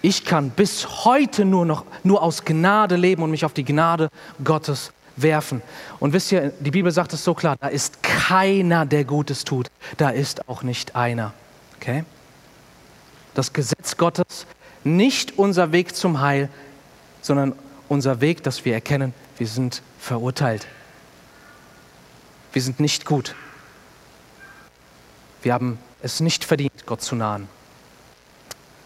ich 0.02 0.24
kann 0.24 0.50
bis 0.52 1.04
heute 1.04 1.44
nur 1.44 1.66
noch 1.66 1.84
nur 2.04 2.24
aus 2.24 2.46
Gnade 2.46 2.96
leben 2.96 3.22
und 3.22 3.32
mich 3.32 3.44
auf 3.44 3.54
die 3.54 3.66
Gnade 3.66 4.08
Gottes 4.42 4.94
werfen. 5.18 5.62
Und 6.00 6.14
wisst 6.14 6.32
ihr, 6.32 6.54
die 6.60 6.72
Bibel 6.72 6.92
sagt 6.92 7.14
es 7.14 7.24
so 7.24 7.34
klar, 7.34 7.58
da 7.60 7.68
ist 7.68 8.02
keiner, 8.28 8.86
der 8.86 9.06
Gutes 9.06 9.46
tut. 9.46 9.72
Da 9.96 10.10
ist 10.10 10.50
auch 10.50 10.62
nicht 10.62 10.96
einer. 10.96 11.34
Okay? 11.78 12.04
Das 13.34 13.54
Gesetz 13.54 13.96
Gottes, 13.96 14.46
nicht 14.84 15.38
unser 15.38 15.72
Weg 15.72 15.96
zum 15.96 16.20
Heil, 16.20 16.50
sondern 17.22 17.54
unser 17.88 18.20
Weg, 18.20 18.44
dass 18.44 18.66
wir 18.66 18.74
erkennen, 18.74 19.14
wir 19.38 19.48
sind 19.48 19.82
verurteilt. 19.98 20.68
Wir 22.52 22.62
sind 22.62 22.82
nicht 22.82 23.06
gut. 23.06 23.34
Wir 25.42 25.54
haben 25.54 25.80
es 26.02 26.20
nicht 26.20 26.44
verdient, 26.44 26.86
Gott 26.86 27.02
zu 27.02 27.16
nahen. 27.16 27.48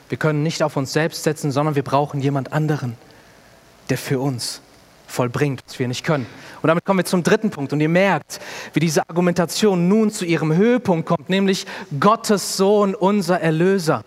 Wir 0.09 0.19
können 0.19 0.43
nicht 0.43 0.61
auf 0.61 0.77
uns 0.77 0.93
selbst 0.93 1.23
setzen, 1.23 1.51
sondern 1.51 1.73
wir 1.73 1.83
brauchen 1.83 2.21
jemand 2.21 2.53
anderen, 2.53 2.95
der 3.89 3.97
für 3.97 4.19
uns 4.19 4.61
vollbringt, 5.11 5.61
was 5.67 5.77
wir 5.77 5.87
nicht 5.87 6.03
können. 6.03 6.25
Und 6.61 6.67
damit 6.67 6.85
kommen 6.85 6.99
wir 6.99 7.05
zum 7.05 7.23
dritten 7.23 7.49
Punkt. 7.49 7.73
Und 7.73 7.79
ihr 7.79 7.89
merkt, 7.89 8.39
wie 8.73 8.79
diese 8.79 9.07
Argumentation 9.09 9.87
nun 9.87 10.11
zu 10.11 10.25
ihrem 10.25 10.53
Höhepunkt 10.53 11.07
kommt, 11.07 11.29
nämlich 11.29 11.65
Gottes 11.99 12.57
Sohn, 12.57 12.95
unser 12.95 13.41
Erlöser. 13.41 14.03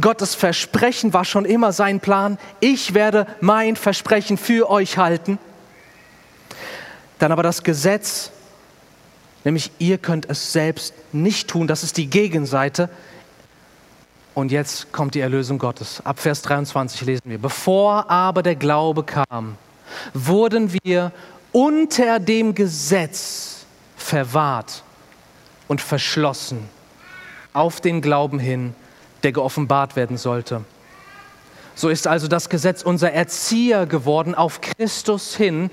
Gottes 0.00 0.34
Versprechen 0.34 1.12
war 1.12 1.24
schon 1.24 1.44
immer 1.44 1.72
sein 1.72 2.00
Plan. 2.00 2.38
Ich 2.60 2.94
werde 2.94 3.26
mein 3.40 3.76
Versprechen 3.76 4.36
für 4.36 4.70
euch 4.70 4.98
halten. 4.98 5.38
Dann 7.18 7.32
aber 7.32 7.42
das 7.42 7.62
Gesetz, 7.62 8.30
nämlich 9.44 9.70
ihr 9.78 9.98
könnt 9.98 10.28
es 10.28 10.52
selbst 10.52 10.94
nicht 11.12 11.48
tun. 11.48 11.66
Das 11.66 11.82
ist 11.82 11.96
die 11.96 12.08
Gegenseite. 12.08 12.88
Und 14.34 14.50
jetzt 14.50 14.92
kommt 14.92 15.14
die 15.14 15.20
Erlösung 15.20 15.58
Gottes. 15.58 16.00
Ab 16.04 16.18
Vers 16.18 16.42
23 16.42 17.02
lesen 17.02 17.22
wir. 17.26 17.38
Bevor 17.38 18.10
aber 18.10 18.42
der 18.42 18.56
Glaube 18.56 19.04
kam, 19.04 19.56
wurden 20.14 20.72
wir 20.82 21.12
unter 21.52 22.18
dem 22.18 22.54
Gesetz 22.54 23.66
verwahrt 23.96 24.82
und 25.68 25.80
verschlossen 25.80 26.68
auf 27.52 27.80
den 27.80 28.00
Glauben 28.00 28.38
hin, 28.38 28.74
der 29.22 29.32
geoffenbart 29.32 29.96
werden 29.96 30.16
sollte. 30.16 30.64
So 31.74 31.88
ist 31.88 32.06
also 32.06 32.28
das 32.28 32.48
Gesetz 32.48 32.82
unser 32.82 33.12
Erzieher 33.12 33.86
geworden 33.86 34.34
auf 34.34 34.60
Christus 34.60 35.36
hin, 35.36 35.70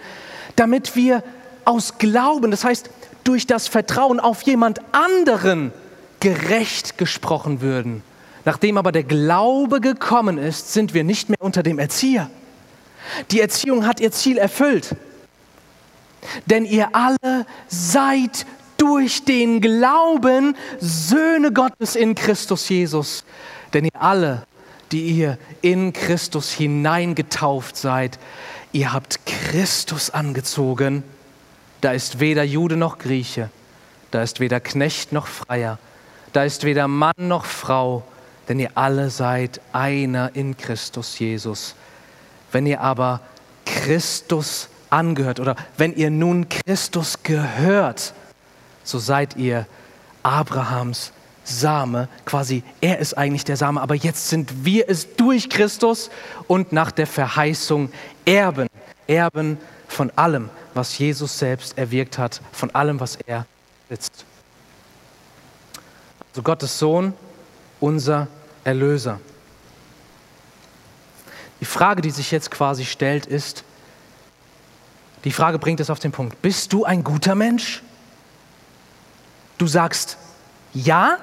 damit 0.55 0.95
wir 0.95 1.23
aus 1.65 1.97
Glauben, 1.97 2.51
das 2.51 2.63
heißt 2.63 2.89
durch 3.23 3.47
das 3.47 3.67
Vertrauen 3.67 4.19
auf 4.19 4.41
jemand 4.43 4.79
anderen, 4.93 5.71
gerecht 6.19 6.97
gesprochen 6.97 7.61
würden. 7.61 8.03
Nachdem 8.45 8.77
aber 8.77 8.91
der 8.91 9.03
Glaube 9.03 9.81
gekommen 9.81 10.37
ist, 10.37 10.73
sind 10.73 10.93
wir 10.93 11.03
nicht 11.03 11.29
mehr 11.29 11.41
unter 11.41 11.63
dem 11.63 11.79
Erzieher. 11.79 12.29
Die 13.31 13.41
Erziehung 13.41 13.85
hat 13.85 13.99
ihr 13.99 14.11
Ziel 14.11 14.37
erfüllt. 14.37 14.95
Denn 16.45 16.65
ihr 16.65 16.89
alle 16.93 17.45
seid 17.67 18.45
durch 18.77 19.25
den 19.25 19.61
Glauben 19.61 20.55
Söhne 20.79 21.51
Gottes 21.51 21.95
in 21.95 22.15
Christus 22.15 22.67
Jesus. 22.69 23.23
Denn 23.73 23.85
ihr 23.85 24.01
alle, 24.01 24.43
die 24.91 25.03
ihr 25.11 25.37
in 25.61 25.93
Christus 25.93 26.51
hineingetauft 26.51 27.77
seid, 27.77 28.19
ihr 28.71 28.93
habt 28.93 29.25
Christus 29.25 30.09
angezogen. 30.09 31.03
Da 31.81 31.91
ist 31.91 32.19
weder 32.19 32.43
Jude 32.43 32.75
noch 32.75 32.97
Grieche, 32.97 33.49
da 34.11 34.21
ist 34.21 34.39
weder 34.39 34.59
Knecht 34.59 35.13
noch 35.13 35.27
Freier, 35.27 35.79
da 36.33 36.43
ist 36.43 36.63
weder 36.63 36.87
Mann 36.87 37.13
noch 37.17 37.45
Frau, 37.45 38.03
denn 38.49 38.59
ihr 38.59 38.71
alle 38.75 39.09
seid 39.09 39.61
einer 39.71 40.35
in 40.35 40.57
Christus 40.57 41.19
Jesus. 41.19 41.75
Wenn 42.51 42.65
ihr 42.65 42.81
aber 42.81 43.21
Christus 43.65 44.69
angehört 44.89 45.39
oder 45.39 45.55
wenn 45.77 45.93
ihr 45.93 46.09
nun 46.09 46.47
Christus 46.49 47.23
gehört, 47.23 48.13
so 48.83 48.99
seid 48.99 49.35
ihr 49.37 49.67
Abrahams 50.23 51.11
Same, 51.43 52.07
quasi 52.25 52.63
er 52.79 52.99
ist 52.99 53.17
eigentlich 53.17 53.43
der 53.43 53.57
Same, 53.57 53.81
aber 53.81 53.95
jetzt 53.95 54.29
sind 54.29 54.65
wir 54.65 54.87
es 54.87 55.15
durch 55.15 55.49
Christus 55.49 56.11
und 56.47 56.71
nach 56.71 56.91
der 56.91 57.07
Verheißung 57.07 57.91
Erben, 58.25 58.67
Erben 59.07 59.57
von 59.87 60.11
allem, 60.15 60.49
was 60.75 60.97
Jesus 60.97 61.39
selbst 61.39 61.75
erwirkt 61.77 62.19
hat, 62.19 62.41
von 62.51 62.69
allem, 62.75 62.99
was 62.99 63.17
er 63.25 63.47
besitzt. 63.87 64.25
Also 66.31 66.43
Gottes 66.43 66.77
Sohn, 66.77 67.13
unser 67.79 68.27
Erlöser. 68.63 69.19
Die 71.59 71.65
Frage, 71.65 72.01
die 72.01 72.11
sich 72.11 72.31
jetzt 72.31 72.51
quasi 72.51 72.85
stellt, 72.85 73.25
ist, 73.25 73.63
die 75.25 75.31
Frage 75.31 75.59
bringt 75.59 75.79
es 75.79 75.89
auf 75.89 75.99
den 75.99 76.11
Punkt, 76.11 76.41
bist 76.41 76.71
du 76.71 76.85
ein 76.85 77.03
guter 77.03 77.35
Mensch? 77.35 77.83
Du 79.57 79.67
sagst 79.67 80.17
ja, 80.73 81.17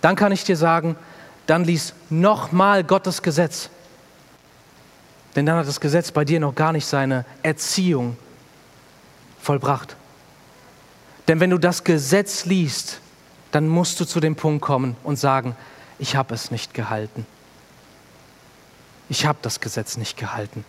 dann 0.00 0.16
kann 0.16 0.32
ich 0.32 0.44
dir 0.44 0.56
sagen, 0.56 0.96
dann 1.46 1.64
lies 1.64 1.92
nochmal 2.08 2.84
Gottes 2.84 3.20
Gesetz. 3.20 3.68
Denn 5.36 5.44
dann 5.44 5.56
hat 5.56 5.68
das 5.68 5.80
Gesetz 5.80 6.10
bei 6.10 6.24
dir 6.24 6.40
noch 6.40 6.54
gar 6.54 6.72
nicht 6.72 6.86
seine 6.86 7.24
Erziehung 7.42 8.16
vollbracht. 9.40 9.96
Denn 11.28 11.40
wenn 11.40 11.50
du 11.50 11.58
das 11.58 11.84
Gesetz 11.84 12.46
liest, 12.46 13.00
dann 13.52 13.68
musst 13.68 14.00
du 14.00 14.04
zu 14.04 14.20
dem 14.20 14.36
Punkt 14.36 14.62
kommen 14.62 14.96
und 15.04 15.16
sagen, 15.16 15.54
ich 15.98 16.16
habe 16.16 16.34
es 16.34 16.50
nicht 16.50 16.72
gehalten 16.72 17.26
ich 19.10 19.26
habe 19.26 19.40
das 19.42 19.60
Gesetz 19.60 19.98
nicht 19.98 20.16
gehalten. 20.16 20.64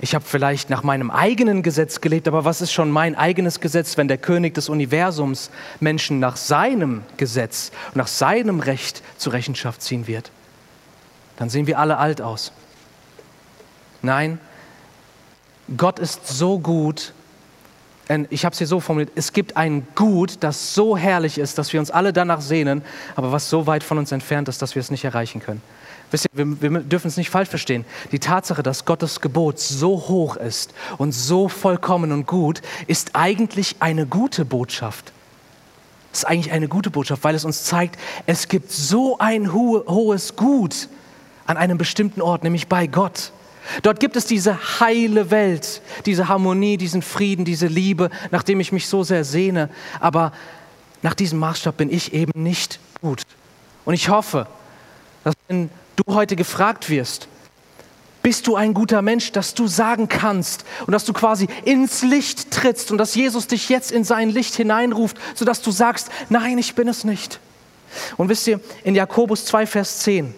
Ich 0.00 0.14
habe 0.14 0.24
vielleicht 0.24 0.70
nach 0.70 0.82
meinem 0.82 1.10
eigenen 1.10 1.62
Gesetz 1.62 2.00
gelebt, 2.00 2.28
aber 2.28 2.44
was 2.44 2.60
ist 2.60 2.72
schon 2.72 2.90
mein 2.90 3.16
eigenes 3.16 3.60
Gesetz, 3.60 3.96
wenn 3.96 4.08
der 4.08 4.18
König 4.18 4.54
des 4.54 4.68
Universums 4.68 5.50
Menschen 5.80 6.20
nach 6.20 6.36
seinem 6.36 7.02
Gesetz, 7.16 7.72
nach 7.94 8.06
seinem 8.06 8.60
Recht 8.60 9.02
zur 9.18 9.32
Rechenschaft 9.32 9.82
ziehen 9.82 10.06
wird? 10.06 10.30
Dann 11.36 11.50
sehen 11.50 11.66
wir 11.66 11.78
alle 11.78 11.98
alt 11.98 12.22
aus. 12.22 12.52
Nein, 14.02 14.38
Gott 15.76 15.98
ist 15.98 16.28
so 16.28 16.58
gut, 16.58 17.12
ich 18.30 18.44
habe 18.44 18.52
es 18.52 18.58
hier 18.58 18.66
so 18.66 18.78
formuliert, 18.80 19.12
es 19.14 19.32
gibt 19.32 19.56
ein 19.56 19.86
Gut, 19.94 20.36
das 20.40 20.74
so 20.74 20.96
herrlich 20.96 21.38
ist, 21.38 21.56
dass 21.56 21.72
wir 21.72 21.80
uns 21.80 21.90
alle 21.90 22.12
danach 22.12 22.42
sehnen, 22.42 22.82
aber 23.16 23.32
was 23.32 23.48
so 23.48 23.66
weit 23.66 23.82
von 23.82 23.98
uns 23.98 24.12
entfernt 24.12 24.48
ist, 24.48 24.60
dass 24.60 24.74
wir 24.74 24.80
es 24.80 24.90
nicht 24.90 25.04
erreichen 25.04 25.40
können. 25.40 25.62
Wisst 26.10 26.26
ihr, 26.26 26.60
wir, 26.60 26.72
wir 26.72 26.80
dürfen 26.80 27.08
es 27.08 27.16
nicht 27.16 27.30
falsch 27.30 27.48
verstehen. 27.48 27.84
Die 28.12 28.18
Tatsache, 28.18 28.62
dass 28.62 28.84
Gottes 28.84 29.20
Gebot 29.20 29.58
so 29.58 29.96
hoch 30.08 30.36
ist 30.36 30.74
und 30.98 31.12
so 31.12 31.48
vollkommen 31.48 32.12
und 32.12 32.26
gut, 32.26 32.62
ist 32.86 33.10
eigentlich 33.14 33.76
eine 33.80 34.06
gute 34.06 34.44
Botschaft. 34.44 35.12
Es 36.12 36.20
ist 36.20 36.24
eigentlich 36.26 36.52
eine 36.52 36.68
gute 36.68 36.90
Botschaft, 36.90 37.24
weil 37.24 37.34
es 37.34 37.44
uns 37.44 37.64
zeigt, 37.64 37.98
es 38.26 38.46
gibt 38.46 38.70
so 38.70 39.18
ein 39.18 39.52
ho 39.52 39.82
hohes 39.88 40.36
Gut 40.36 40.88
an 41.46 41.56
einem 41.56 41.76
bestimmten 41.76 42.22
Ort, 42.22 42.44
nämlich 42.44 42.68
bei 42.68 42.86
Gott. 42.86 43.32
Dort 43.82 43.98
gibt 43.98 44.16
es 44.16 44.26
diese 44.26 44.80
heile 44.80 45.30
Welt, 45.30 45.82
diese 46.06 46.28
Harmonie, 46.28 46.76
diesen 46.76 47.02
Frieden, 47.02 47.44
diese 47.44 47.66
Liebe, 47.66 48.10
nach 48.30 48.42
dem 48.42 48.60
ich 48.60 48.72
mich 48.72 48.86
so 48.86 49.02
sehr 49.02 49.24
sehne. 49.24 49.70
Aber 50.00 50.32
nach 51.02 51.14
diesem 51.14 51.38
Maßstab 51.38 51.76
bin 51.76 51.92
ich 51.92 52.12
eben 52.12 52.30
nicht 52.40 52.78
gut. 53.00 53.22
Und 53.84 53.94
ich 53.94 54.08
hoffe, 54.08 54.46
dass 55.24 55.34
wenn 55.48 55.70
du 55.96 56.14
heute 56.14 56.36
gefragt 56.36 56.90
wirst, 56.90 57.28
bist 58.22 58.46
du 58.46 58.56
ein 58.56 58.72
guter 58.72 59.02
Mensch, 59.02 59.32
dass 59.32 59.52
du 59.52 59.66
sagen 59.66 60.08
kannst 60.08 60.64
und 60.86 60.92
dass 60.92 61.04
du 61.04 61.12
quasi 61.12 61.46
ins 61.64 62.02
Licht 62.02 62.50
trittst 62.50 62.90
und 62.90 62.96
dass 62.96 63.14
Jesus 63.14 63.46
dich 63.46 63.68
jetzt 63.68 63.92
in 63.92 64.02
sein 64.02 64.30
Licht 64.30 64.54
hineinruft, 64.54 65.18
sodass 65.34 65.60
du 65.60 65.70
sagst, 65.70 66.08
nein, 66.30 66.56
ich 66.56 66.74
bin 66.74 66.88
es 66.88 67.04
nicht. 67.04 67.38
Und 68.16 68.30
wisst 68.30 68.46
ihr, 68.46 68.60
in 68.82 68.94
Jakobus 68.94 69.44
2, 69.44 69.66
Vers 69.66 69.98
10, 70.00 70.34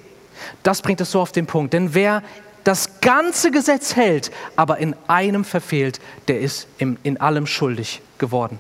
das 0.65 0.83
bringt 0.83 1.01
es 1.01 1.13
so 1.13 1.21
auf 1.21 1.31
den 1.31 1.47
Punkt. 1.47 1.73
Denn 1.73 1.95
wer 1.95 2.25
das 2.65 3.01
ganze 3.01 3.53
Gesetz 3.53 3.95
hält, 3.95 4.33
aber 4.57 4.79
in 4.79 4.97
einem 5.07 5.45
verfehlt, 5.45 6.01
der 6.27 6.41
ist 6.41 6.67
in 6.79 7.21
allem 7.21 7.47
schuldig 7.47 8.03
geworden. 8.19 8.59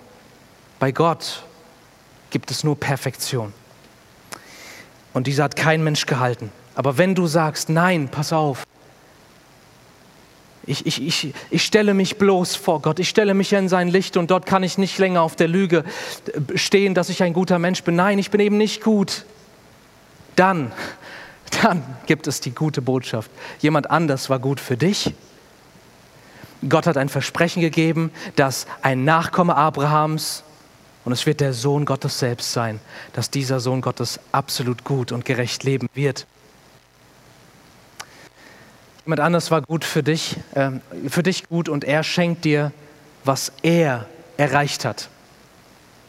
Bei 0.78 0.92
Gott 0.92 1.42
gibt 2.30 2.52
es 2.52 2.62
nur 2.62 2.78
Perfektion. 2.78 3.52
Und 5.12 5.26
diese 5.26 5.42
hat 5.42 5.56
kein 5.56 5.82
Mensch 5.82 6.06
gehalten. 6.06 6.52
Aber 6.76 6.98
wenn 6.98 7.14
du 7.14 7.26
sagst, 7.26 7.70
nein, 7.70 8.08
pass 8.08 8.32
auf, 8.32 8.64
ich, 10.66 10.84
ich, 10.84 11.02
ich, 11.02 11.34
ich 11.50 11.64
stelle 11.64 11.94
mich 11.94 12.18
bloß 12.18 12.54
vor 12.56 12.82
Gott, 12.82 12.98
ich 12.98 13.08
stelle 13.08 13.34
mich 13.34 13.52
in 13.52 13.68
sein 13.68 13.88
Licht 13.88 14.16
und 14.16 14.30
dort 14.30 14.46
kann 14.46 14.62
ich 14.62 14.78
nicht 14.78 14.98
länger 14.98 15.22
auf 15.22 15.36
der 15.36 15.48
Lüge 15.48 15.84
stehen, 16.54 16.94
dass 16.94 17.08
ich 17.08 17.22
ein 17.22 17.32
guter 17.32 17.58
Mensch 17.58 17.82
bin. 17.82 17.96
Nein, 17.96 18.18
ich 18.18 18.30
bin 18.30 18.40
eben 18.40 18.58
nicht 18.58 18.82
gut. 18.82 19.24
Dann, 20.34 20.72
dann 21.62 21.82
gibt 22.06 22.26
es 22.26 22.40
die 22.40 22.50
gute 22.50 22.82
Botschaft. 22.82 23.30
Jemand 23.60 23.90
anders 23.90 24.28
war 24.28 24.38
gut 24.38 24.60
für 24.60 24.76
dich. 24.76 25.14
Gott 26.68 26.86
hat 26.86 26.96
ein 26.96 27.08
Versprechen 27.08 27.62
gegeben, 27.62 28.10
dass 28.34 28.66
ein 28.82 29.04
Nachkomme 29.04 29.56
Abrahams, 29.56 30.42
und 31.04 31.12
es 31.12 31.24
wird 31.24 31.40
der 31.40 31.52
Sohn 31.52 31.84
Gottes 31.84 32.18
selbst 32.18 32.52
sein, 32.52 32.80
dass 33.12 33.30
dieser 33.30 33.60
Sohn 33.60 33.80
Gottes 33.80 34.18
absolut 34.32 34.82
gut 34.82 35.12
und 35.12 35.24
gerecht 35.24 35.62
leben 35.62 35.88
wird. 35.94 36.26
Jemand 39.06 39.20
anders 39.20 39.52
war 39.52 39.62
gut 39.62 39.84
für 39.84 40.02
dich, 40.02 40.36
äh, 40.56 40.70
für 41.08 41.22
dich 41.22 41.48
gut 41.48 41.68
und 41.68 41.84
er 41.84 42.02
schenkt 42.02 42.44
dir, 42.44 42.72
was 43.22 43.52
er 43.62 44.06
erreicht 44.36 44.84
hat. 44.84 45.08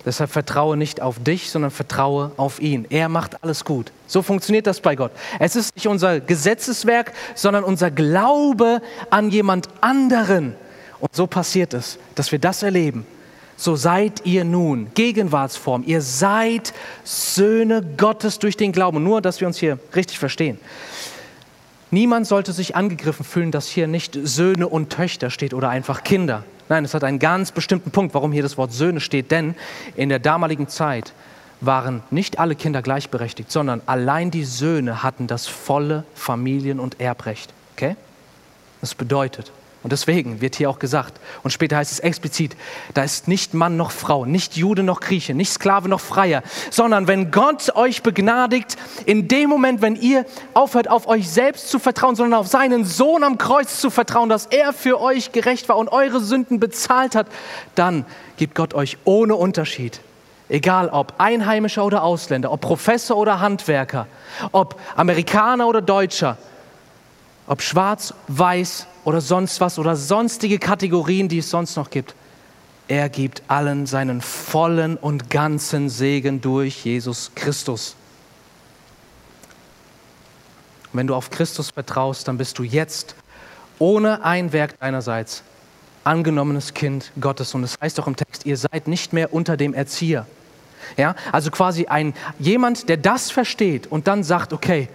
Deshalb 0.04 0.32
vertraue 0.32 0.78
nicht 0.78 1.00
auf 1.00 1.20
dich, 1.20 1.52
sondern 1.52 1.70
vertraue 1.70 2.32
auf 2.38 2.60
ihn. 2.60 2.88
Er 2.90 3.08
macht 3.08 3.44
alles 3.44 3.66
gut. 3.66 3.92
So 4.08 4.24
funktioniert 4.24 4.66
das 4.66 4.80
bei 4.80 4.96
Gott. 4.96 5.12
Es 5.38 5.56
ist 5.56 5.76
nicht 5.76 5.86
unser 5.88 6.20
Gesetzeswerk, 6.20 7.14
sondern 7.36 7.64
unser 7.64 7.92
Glaube 7.92 8.82
an 9.12 9.30
jemand 9.30 9.70
anderen. 9.80 10.56
Und 11.00 11.16
so 11.16 11.28
passiert 11.28 11.76
es, 11.76 12.00
dass 12.16 12.32
wir 12.32 12.40
das 12.40 12.64
erleben. 12.64 13.06
So 13.58 13.76
seid 13.76 14.26
ihr 14.26 14.44
nun, 14.44 14.88
Gegenwartsform, 14.96 15.84
ihr 15.86 16.02
seid 16.02 16.74
Söhne 17.04 17.84
Gottes 17.96 18.40
durch 18.40 18.58
den 18.58 18.72
Glauben. 18.72 19.04
Nur, 19.04 19.22
dass 19.22 19.40
wir 19.40 19.48
uns 19.48 19.60
hier 19.60 19.78
richtig 19.94 20.18
verstehen. 20.18 20.58
Niemand 21.90 22.28
sollte 22.28 22.52
sich 22.52 22.76
angegriffen 22.76 23.24
fühlen, 23.24 23.52
dass 23.52 23.68
hier 23.68 23.88
nicht 23.88 24.18
Söhne 24.22 24.68
und 24.68 24.90
Töchter 24.90 25.30
steht 25.30 25.54
oder 25.54 25.70
einfach 25.70 26.04
Kinder. 26.04 26.44
Nein, 26.70 26.84
es 26.84 26.94
hat 26.94 27.06
einen 27.06 27.20
ganz 27.20 27.52
bestimmten 27.52 27.92
Punkt, 27.92 28.14
warum 28.14 28.34
hier 28.34 28.44
das 28.44 28.58
Wort 28.58 28.74
Söhne 28.74 29.00
steht. 29.00 29.32
Denn 29.32 29.56
in 29.96 30.10
der 30.10 30.20
damaligen 30.20 30.68
Zeit 30.68 31.14
waren 31.62 32.04
nicht 32.12 32.40
alle 32.40 32.56
Kinder 32.56 32.82
gleichberechtigt, 32.82 33.52
sondern 33.52 33.82
allein 33.86 34.32
die 34.32 34.44
Söhne 34.44 35.02
hatten 35.02 35.28
das 35.28 35.48
volle 35.48 36.04
Familien- 36.14 36.80
und 36.80 37.00
Erbrecht. 37.00 37.54
Okay? 37.76 37.96
Das 38.82 38.94
bedeutet, 38.94 39.52
und 39.88 39.92
deswegen 39.92 40.42
wird 40.42 40.58
hier 40.58 40.70
auch 40.70 40.80
gesagt, 40.80 41.14
und 41.44 41.52
später 41.52 41.78
heißt 41.78 41.94
es 41.94 42.00
explizit, 42.00 42.58
da 42.94 43.04
ist 43.04 43.30
nicht 43.30 43.54
Mann 43.54 43.78
noch 43.78 43.92
Frau, 43.92 44.26
nicht 44.26 44.58
Jude 44.58 44.84
noch 44.84 45.00
Grieche, 45.00 45.34
nicht 45.34 45.50
Sklave 45.50 45.88
noch 45.88 46.02
Freier, 46.02 46.44
sondern 46.72 47.08
wenn 47.08 47.32
Gott 47.32 47.74
euch 47.74 48.04
begnadigt, 48.04 48.76
in 49.06 49.30
dem 49.30 49.50
Moment, 49.50 49.82
wenn 49.82 49.96
ihr 49.96 50.26
aufhört, 50.54 50.90
auf 50.90 51.08
euch 51.08 51.30
selbst 51.30 51.70
zu 51.70 51.80
vertrauen, 51.80 52.18
sondern 52.18 52.38
auf 52.38 52.48
seinen 52.48 52.84
Sohn 52.84 53.24
am 53.24 53.38
Kreuz 53.38 53.80
zu 53.80 53.90
vertrauen, 53.90 54.28
dass 54.28 54.48
er 54.48 54.74
für 54.74 55.00
euch 55.00 55.32
gerecht 55.32 55.70
war 55.70 55.78
und 55.78 55.88
eure 55.88 56.20
Sünden 56.20 56.60
bezahlt 56.60 57.16
hat, 57.16 57.28
dann 57.74 58.04
gibt 58.36 58.56
Gott 58.56 58.74
euch 58.74 58.98
ohne 59.06 59.36
Unterschied 59.36 60.02
Egal 60.50 60.90
ob 60.90 61.14
Einheimischer 61.18 61.84
oder 61.84 62.04
Ausländer, 62.04 62.52
ob 62.54 62.62
Professor 62.62 63.18
oder 63.18 63.42
Handwerker, 63.42 64.08
ob 64.54 64.80
Amerikaner 64.96 65.68
oder 65.68 65.82
Deutscher, 65.82 66.38
ob 67.48 67.62
schwarz, 67.62 68.14
weiß 68.28 68.88
oder 69.04 69.22
sonst 69.22 69.60
was 69.62 69.80
oder 69.80 69.96
sonstige 69.96 70.60
Kategorien, 70.60 71.30
die 71.30 71.40
es 71.40 71.50
sonst 71.50 71.76
noch 71.76 71.90
gibt. 71.90 72.14
Er 72.88 73.10
gibt 73.10 73.42
allen 73.48 73.86
seinen 73.86 74.22
vollen 74.22 74.96
und 74.98 75.30
ganzen 75.30 75.90
Segen 75.90 76.42
durch 76.42 76.86
Jesus 76.86 77.32
Christus. 77.36 77.96
wenn 80.98 81.08
du 81.08 81.16
auf 81.16 81.30
Christus 81.30 81.70
vertraust, 81.70 82.28
dann 82.28 82.38
bist 82.38 82.58
du 82.58 82.64
jetzt 82.64 83.16
ohne 83.80 84.24
ein 84.24 84.52
Werk 84.52 84.80
deinerseits 84.80 85.44
angenommenes 86.04 86.74
Kind 86.74 87.12
Gottes. 87.20 87.54
Und 87.54 87.64
es 87.64 87.78
heißt 87.80 88.00
auch 88.00 88.08
im 88.08 88.16
Text, 88.16 88.46
ihr 88.46 88.58
seid 88.58 88.88
nicht 88.88 89.14
mehr 89.14 89.34
unter 89.34 89.58
dem 89.58 89.74
Erzieher. 89.74 90.26
Ja, 90.96 91.16
also 91.32 91.52
quasi 91.52 91.88
ein 91.88 92.14
jemand, 92.40 92.90
der 92.90 92.98
das 92.98 93.30
versteht 93.30 93.88
und 93.88 94.08
dann 94.08 94.24
sagt, 94.24 94.54
okay, 94.54 94.88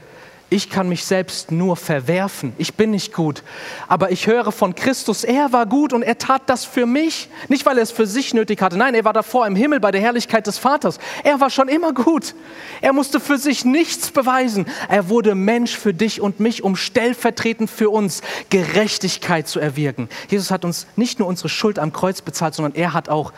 ich 0.53 0.69
kann 0.69 0.88
mich 0.88 1.05
selbst 1.05 1.51
nur 1.51 1.77
verwerfen. 1.77 2.53
Ich 2.59 2.75
bin 2.75 2.91
nicht 2.91 3.15
gut. 3.15 3.43
Aber 3.88 4.11
ich 4.11 4.27
höre 4.27 4.53
von 4.53 4.75
Christus, 4.75 5.25
er 5.25 5.53
war 5.53 5.65
gut 5.65 5.95
und 5.95 6.03
er 6.03 6.19
tat 6.19 6.43
das 6.47 6.67
für 6.67 6.85
mich. 6.85 7.31
Nicht, 7.49 7.65
weil 7.65 7.79
er 7.79 7.83
es 7.83 7.91
für 7.91 8.07
sich 8.07 8.35
nötig 8.35 8.61
hatte. 8.61 8.77
Nein, 8.77 8.95
er 8.95 9.05
war 9.05 9.15
davor 9.15 9.47
im 9.47 9.57
Himmel 9.57 9.81
bei 9.81 9.91
der 9.91 10.03
Herrlichkeit 10.03 10.47
des 10.47 10.59
Vaters. 10.59 10.99
Er 11.25 11.41
war 11.41 11.49
schon 11.49 11.69
immer 11.69 11.95
gut. 11.95 12.35
Er 12.83 12.93
musste 12.93 13.19
für 13.19 13.38
sich 13.38 13.65
nichts 13.65 14.11
beweisen. 14.11 14.67
Er 14.88 15.09
wurde 15.09 15.35
Mensch 15.35 15.77
für 15.77 15.95
dich 15.95 16.21
und 16.21 16.38
mich, 16.38 16.62
um 16.62 16.77
stellvertretend 16.77 17.71
für 17.71 17.88
uns 17.88 18.21
Gerechtigkeit 18.51 19.49
zu 19.49 19.59
erwirken. 19.59 20.09
Jesus 20.29 20.51
hat 20.51 20.67
uns 20.67 20.87
nicht 20.97 21.19
nur 21.19 21.29
unsere 21.29 21.49
Schuld 21.49 21.79
am 21.79 21.95
Kreuz 21.95 22.21
bezahlt, 22.21 22.55
sondern 22.55 22.75
er 22.75 22.93
hat 22.93 23.09
auch 23.09 23.33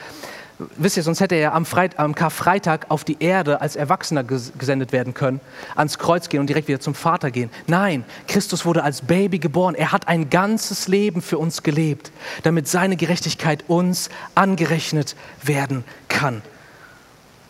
Wisst 0.58 0.96
ihr, 0.96 1.02
sonst 1.02 1.20
hätte 1.20 1.34
er 1.34 1.52
am, 1.52 1.66
Freit 1.66 1.98
am 1.98 2.14
Karfreitag 2.14 2.86
auf 2.88 3.02
die 3.02 3.16
Erde 3.18 3.60
als 3.60 3.74
Erwachsener 3.74 4.22
ges 4.22 4.52
gesendet 4.56 4.92
werden 4.92 5.12
können, 5.12 5.40
ans 5.74 5.98
Kreuz 5.98 6.28
gehen 6.28 6.38
und 6.38 6.46
direkt 6.46 6.68
wieder 6.68 6.78
zum 6.78 6.94
Vater 6.94 7.32
gehen. 7.32 7.50
Nein, 7.66 8.04
Christus 8.28 8.64
wurde 8.64 8.84
als 8.84 9.02
Baby 9.02 9.40
geboren. 9.40 9.74
Er 9.74 9.90
hat 9.90 10.06
ein 10.06 10.30
ganzes 10.30 10.86
Leben 10.86 11.22
für 11.22 11.38
uns 11.38 11.64
gelebt, 11.64 12.12
damit 12.44 12.68
seine 12.68 12.96
Gerechtigkeit 12.96 13.64
uns 13.66 14.10
angerechnet 14.36 15.16
werden 15.42 15.82
kann. 16.08 16.40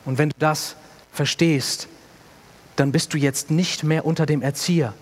Und 0.06 0.16
wenn 0.16 0.30
du 0.30 0.36
das 0.38 0.76
verstehst, 1.12 1.88
dann 2.76 2.90
bist 2.90 3.12
du 3.12 3.18
jetzt 3.18 3.50
nicht 3.50 3.84
mehr 3.84 4.06
unter 4.06 4.24
dem 4.24 4.40
Erzieher, 4.40 4.94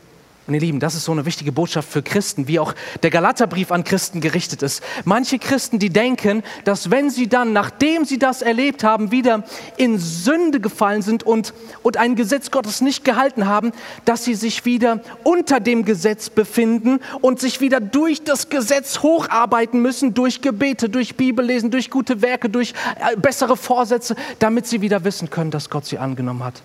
und 0.47 0.55
ihr 0.55 0.61
Lieben, 0.61 0.81
das 0.81 0.97
ist 0.97 1.05
so 1.05 1.13
eine 1.13 1.25
wichtige 1.25 1.53
Botschaft 1.53 1.89
für 1.89 2.03
Christen, 2.03 2.49
wie 2.49 2.59
auch 2.59 2.75
der 3.05 3.11
Galaterbrief 3.11 3.71
an 3.71 3.85
Christen 3.85 4.21
gerichtet 4.21 4.63
ist. 4.63 4.83
Manche 5.05 5.39
Christen, 5.39 5.79
die 5.79 5.91
denken, 5.91 6.43
dass 6.65 6.91
wenn 6.91 7.11
sie 7.11 7.29
dann, 7.29 7.53
nachdem 7.53 8.05
sie 8.05 8.19
das 8.19 8.43
erlebt 8.43 8.83
haben, 8.83 9.13
wieder 9.13 9.45
in 9.77 9.99
Sünde 9.99 10.59
gefallen 10.59 11.03
sind 11.03 11.23
und, 11.23 11.55
und 11.85 11.97
ein 11.97 12.17
Gesetz 12.17 12.51
Gottes 12.51 12.81
nicht 12.81 13.05
gehalten 13.05 13.47
haben, 13.47 13.71
dass 14.05 14.25
sie 14.25 14.35
sich 14.35 14.65
wieder 14.65 15.01
unter 15.23 15.61
dem 15.61 15.85
Gesetz 15.85 16.29
befinden 16.29 16.99
und 17.21 17.39
sich 17.39 17.61
wieder 17.61 17.81
durch 17.81 18.25
das 18.25 18.49
Gesetz 18.49 19.01
hocharbeiten 19.01 19.81
müssen, 19.81 20.13
durch 20.13 20.41
Gebete, 20.43 20.89
durch 20.89 21.17
Bibellesen, 21.17 21.71
durch 21.71 21.89
gute 21.89 22.21
Werke, 22.21 22.49
durch 22.49 22.75
äh, 22.97 23.17
bessere 23.17 23.57
Vorsätze, 23.57 24.17
damit 24.41 24.67
sie 24.67 24.81
wieder 24.81 25.05
wissen 25.05 25.31
können, 25.31 25.53
dass 25.53 25.71
Gott 25.71 25.87
sie 25.87 25.99
angenommen 25.99 26.43
hat. 26.43 26.63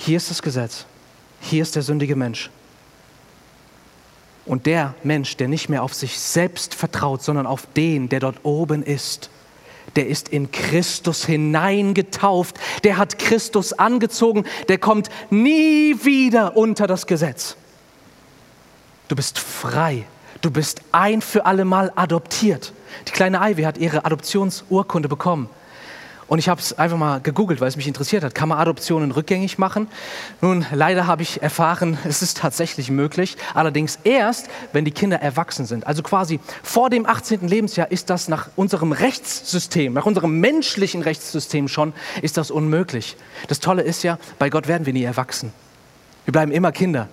Hier 0.00 0.16
ist 0.16 0.30
das 0.30 0.40
Gesetz. 0.40 0.86
Hier 1.40 1.60
ist 1.60 1.74
der 1.74 1.82
sündige 1.82 2.14
Mensch. 2.14 2.50
Und 4.46 4.64
der 4.64 4.94
Mensch, 5.02 5.36
der 5.36 5.48
nicht 5.48 5.68
mehr 5.68 5.82
auf 5.82 5.92
sich 5.92 6.18
selbst 6.18 6.74
vertraut, 6.74 7.22
sondern 7.22 7.46
auf 7.46 7.66
den, 7.76 8.08
der 8.08 8.20
dort 8.20 8.38
oben 8.44 8.82
ist, 8.82 9.28
der 9.96 10.06
ist 10.06 10.28
in 10.28 10.52
Christus 10.52 11.26
hineingetauft, 11.26 12.58
der 12.84 12.96
hat 12.96 13.18
Christus 13.18 13.72
angezogen, 13.72 14.44
der 14.68 14.78
kommt 14.78 15.10
nie 15.30 15.96
wieder 16.04 16.56
unter 16.56 16.86
das 16.86 17.06
Gesetz. 17.06 17.56
Du 19.08 19.16
bist 19.16 19.38
frei, 19.38 20.06
du 20.40 20.50
bist 20.50 20.80
ein 20.92 21.20
für 21.20 21.44
alle 21.44 21.64
Mal 21.64 21.92
adoptiert. 21.96 22.72
Die 23.08 23.12
kleine 23.12 23.38
Ivy 23.38 23.62
hat 23.64 23.78
ihre 23.78 24.04
Adoptionsurkunde 24.04 25.08
bekommen. 25.08 25.50
Und 26.28 26.38
ich 26.38 26.50
habe 26.50 26.60
es 26.60 26.78
einfach 26.78 26.98
mal 26.98 27.20
gegoogelt, 27.20 27.62
weil 27.62 27.68
es 27.68 27.76
mich 27.76 27.88
interessiert 27.88 28.22
hat. 28.22 28.34
Kann 28.34 28.50
man 28.50 28.58
Adoptionen 28.58 29.12
rückgängig 29.12 29.56
machen? 29.56 29.88
Nun, 30.42 30.66
leider 30.72 31.06
habe 31.06 31.22
ich 31.22 31.42
erfahren, 31.42 31.96
es 32.04 32.20
ist 32.20 32.36
tatsächlich 32.36 32.90
möglich. 32.90 33.36
Allerdings 33.54 33.98
erst, 34.04 34.48
wenn 34.74 34.84
die 34.84 34.90
Kinder 34.90 35.20
erwachsen 35.20 35.64
sind. 35.64 35.86
Also 35.86 36.02
quasi 36.02 36.38
vor 36.62 36.90
dem 36.90 37.06
18. 37.06 37.48
Lebensjahr 37.48 37.90
ist 37.90 38.10
das 38.10 38.28
nach 38.28 38.50
unserem 38.56 38.92
Rechtssystem, 38.92 39.94
nach 39.94 40.04
unserem 40.04 40.38
menschlichen 40.38 41.00
Rechtssystem 41.00 41.66
schon, 41.66 41.94
ist 42.20 42.36
das 42.36 42.50
unmöglich. 42.50 43.16
Das 43.48 43.60
Tolle 43.60 43.82
ist 43.82 44.02
ja, 44.02 44.18
bei 44.38 44.50
Gott 44.50 44.68
werden 44.68 44.84
wir 44.84 44.92
nie 44.92 45.04
erwachsen. 45.04 45.52
Wir 46.26 46.32
bleiben 46.32 46.52
immer 46.52 46.72
Kinder. 46.72 47.08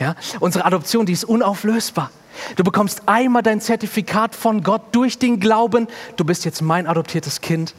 Ja? 0.00 0.14
Unsere 0.40 0.64
Adoption, 0.64 1.04
die 1.04 1.12
ist 1.12 1.24
unauflösbar. 1.24 2.10
Du 2.56 2.64
bekommst 2.64 3.02
einmal 3.06 3.42
dein 3.42 3.60
Zertifikat 3.60 4.34
von 4.34 4.62
Gott 4.62 4.82
durch 4.92 5.18
den 5.18 5.38
Glauben. 5.38 5.86
Du 6.16 6.24
bist 6.24 6.46
jetzt 6.46 6.62
mein 6.62 6.86
adoptiertes 6.86 7.42
Kind 7.42 7.74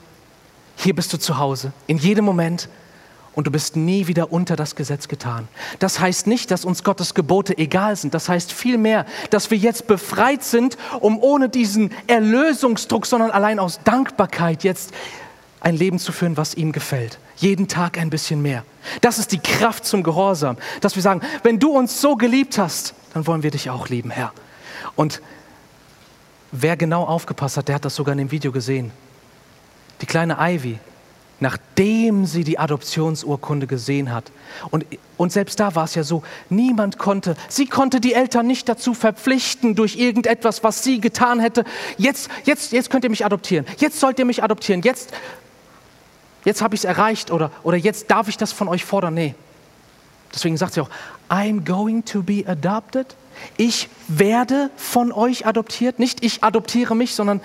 hier 0.76 0.96
bist 0.96 1.14
du 1.14 1.18
zu 1.18 1.38
Hause, 1.38 1.72
in 1.88 1.98
jedem 1.98 2.26
Moment 2.26 2.70
und 3.36 3.48
du 3.48 3.52
bist 3.52 3.76
nie 3.76 4.08
wieder 4.08 4.32
unter 4.32 4.56
das 4.56 4.76
Gesetz 4.76 5.08
getan. 5.08 5.48
Das 5.80 6.00
heißt 6.00 6.26
nicht, 6.26 6.52
dass 6.52 6.66
uns 6.66 6.84
Gottes 6.84 7.14
Gebote 7.14 7.58
egal 7.58 7.96
sind. 7.96 8.14
Das 8.14 8.30
heißt 8.30 8.52
vielmehr, 8.52 9.06
dass 9.30 9.52
wir 9.52 9.58
jetzt 9.58 9.88
befreit 9.88 10.44
sind, 10.44 10.78
um 11.02 11.20
ohne 11.20 11.50
diesen 11.50 11.92
Erlösungsdruck, 12.08 13.06
sondern 13.06 13.32
allein 13.32 13.60
aus 13.60 13.82
Dankbarkeit 13.84 14.64
jetzt 14.64 14.94
ein 15.60 15.76
Leben 15.76 16.00
zu 16.00 16.12
führen, 16.12 16.38
was 16.38 16.56
ihm 16.56 16.72
gefällt. 16.72 17.20
Jeden 17.38 17.68
Tag 17.68 17.98
ein 17.98 18.10
bisschen 18.10 18.42
mehr. 18.42 18.64
Das 19.02 19.20
ist 19.20 19.32
die 19.32 19.40
Kraft 19.40 19.86
zum 19.86 20.04
Gehorsam, 20.04 20.58
dass 20.80 20.96
wir 20.96 21.04
sagen, 21.04 21.22
wenn 21.44 21.60
du 21.60 21.72
uns 21.72 22.00
so 22.00 22.16
geliebt 22.16 22.58
hast, 22.58 22.94
dann 23.14 23.28
wollen 23.28 23.44
wir 23.44 23.52
dich 23.52 23.70
auch 23.70 23.90
lieben, 23.90 24.12
Herr. 24.12 24.32
Und 24.96 25.22
wer 26.52 26.78
genau 26.78 27.04
aufgepasst 27.04 27.58
hat, 27.58 27.68
der 27.68 27.76
hat 27.76 27.86
das 27.86 27.96
sogar 27.96 28.14
in 28.14 28.20
dem 28.20 28.32
Video 28.32 28.52
gesehen. 28.52 28.92
Die 30.02 30.06
kleine 30.06 30.38
Ivy, 30.40 30.80
nachdem 31.40 32.26
sie 32.26 32.44
die 32.44 32.60
Adoptionsurkunde 32.60 33.68
gesehen 33.68 34.14
hat. 34.14 34.32
Und, 34.72 34.86
und 35.18 35.32
selbst 35.32 35.60
da 35.60 35.76
war 35.76 35.84
es 35.86 35.96
ja 35.96 36.04
so, 36.04 36.24
niemand 36.50 36.98
konnte, 36.98 37.36
sie 37.50 37.66
konnte 37.66 38.00
die 38.00 38.14
Eltern 38.14 38.48
nicht 38.48 38.70
dazu 38.70 38.94
verpflichten 38.94 39.76
durch 39.76 39.98
irgendetwas, 39.98 40.64
was 40.64 40.84
sie 40.84 41.02
getan 41.02 41.40
hätte. 41.40 41.66
Jetzt, 41.98 42.30
jetzt, 42.46 42.72
jetzt 42.72 42.90
könnt 42.90 43.04
ihr 43.04 43.10
mich 43.10 43.26
adoptieren, 43.26 43.66
jetzt 43.78 44.00
sollt 44.00 44.20
ihr 44.20 44.26
mich 44.26 44.44
adoptieren, 44.44 44.82
jetzt, 44.82 45.12
jetzt 46.46 46.62
habe 46.62 46.76
ich 46.76 46.82
es 46.82 46.86
erreicht 46.86 47.32
oder, 47.32 47.52
oder 47.64 47.78
jetzt 47.78 48.10
darf 48.12 48.28
ich 48.28 48.38
das 48.38 48.52
von 48.52 48.68
euch 48.68 48.86
fordern. 48.86 49.14
Nee. 49.14 49.36
Deswegen 50.34 50.58
sagt 50.58 50.74
sie 50.74 50.82
auch, 50.82 50.90
I'm 51.30 51.66
going 51.66 52.04
to 52.06 52.22
be 52.22 52.44
adopted. 52.46 53.16
Ich 53.58 53.90
werde 54.08 54.70
von 54.76 55.12
euch 55.12 55.46
adoptiert. 55.46 56.00
Nicht 56.00 56.24
ich 56.24 56.44
adoptiere 56.44 56.96
mich, 56.96 57.16
sondern 57.16 57.42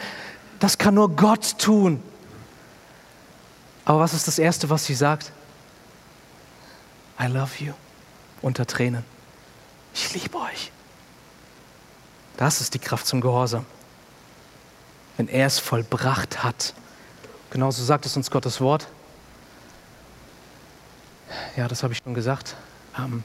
das 0.58 0.78
kann 0.78 0.94
nur 0.94 1.10
Gott 1.10 1.58
tun. 1.58 2.02
Aber 3.90 3.98
was 3.98 4.14
ist 4.14 4.28
das 4.28 4.38
Erste, 4.38 4.70
was 4.70 4.84
sie 4.86 4.94
sagt? 4.94 5.32
I 7.18 7.26
love 7.26 7.50
you. 7.58 7.72
Unter 8.40 8.64
Tränen. 8.64 9.02
Ich 9.92 10.14
liebe 10.14 10.38
euch. 10.38 10.70
Das 12.36 12.60
ist 12.60 12.72
die 12.72 12.78
Kraft 12.78 13.04
zum 13.04 13.20
Gehorsam. 13.20 13.66
Wenn 15.16 15.26
er 15.26 15.48
es 15.48 15.58
vollbracht 15.58 16.44
hat. 16.44 16.72
Genauso 17.50 17.82
sagt 17.82 18.06
es 18.06 18.16
uns 18.16 18.30
Gottes 18.30 18.60
Wort. 18.60 18.86
Ja, 21.56 21.66
das 21.66 21.82
habe 21.82 21.92
ich 21.92 21.98
schon 21.98 22.14
gesagt. 22.14 22.54
Ähm 22.96 23.24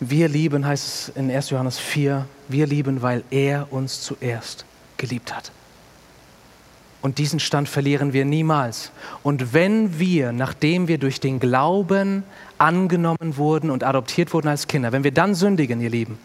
wir 0.00 0.28
lieben, 0.28 0.66
heißt 0.66 0.86
es 0.86 1.08
in 1.10 1.30
1. 1.30 1.50
Johannes 1.50 1.78
4, 1.78 2.26
wir 2.48 2.66
lieben, 2.66 3.00
weil 3.00 3.22
er 3.30 3.72
uns 3.72 4.00
zuerst 4.00 4.64
geliebt 4.96 5.32
hat. 5.32 5.52
Und 7.04 7.18
diesen 7.18 7.38
Stand 7.38 7.68
verlieren 7.68 8.14
wir 8.14 8.24
niemals. 8.24 8.90
Und 9.22 9.52
wenn 9.52 9.98
wir, 9.98 10.32
nachdem 10.32 10.88
wir 10.88 10.96
durch 10.96 11.20
den 11.20 11.38
Glauben 11.38 12.22
angenommen 12.56 13.36
wurden 13.36 13.70
und 13.70 13.84
adoptiert 13.84 14.32
wurden 14.32 14.48
als 14.48 14.68
Kinder, 14.68 14.90
wenn 14.90 15.04
wir 15.04 15.12
dann 15.12 15.34
sündigen, 15.34 15.82
ihr 15.82 15.90
Lieben, 15.90 16.18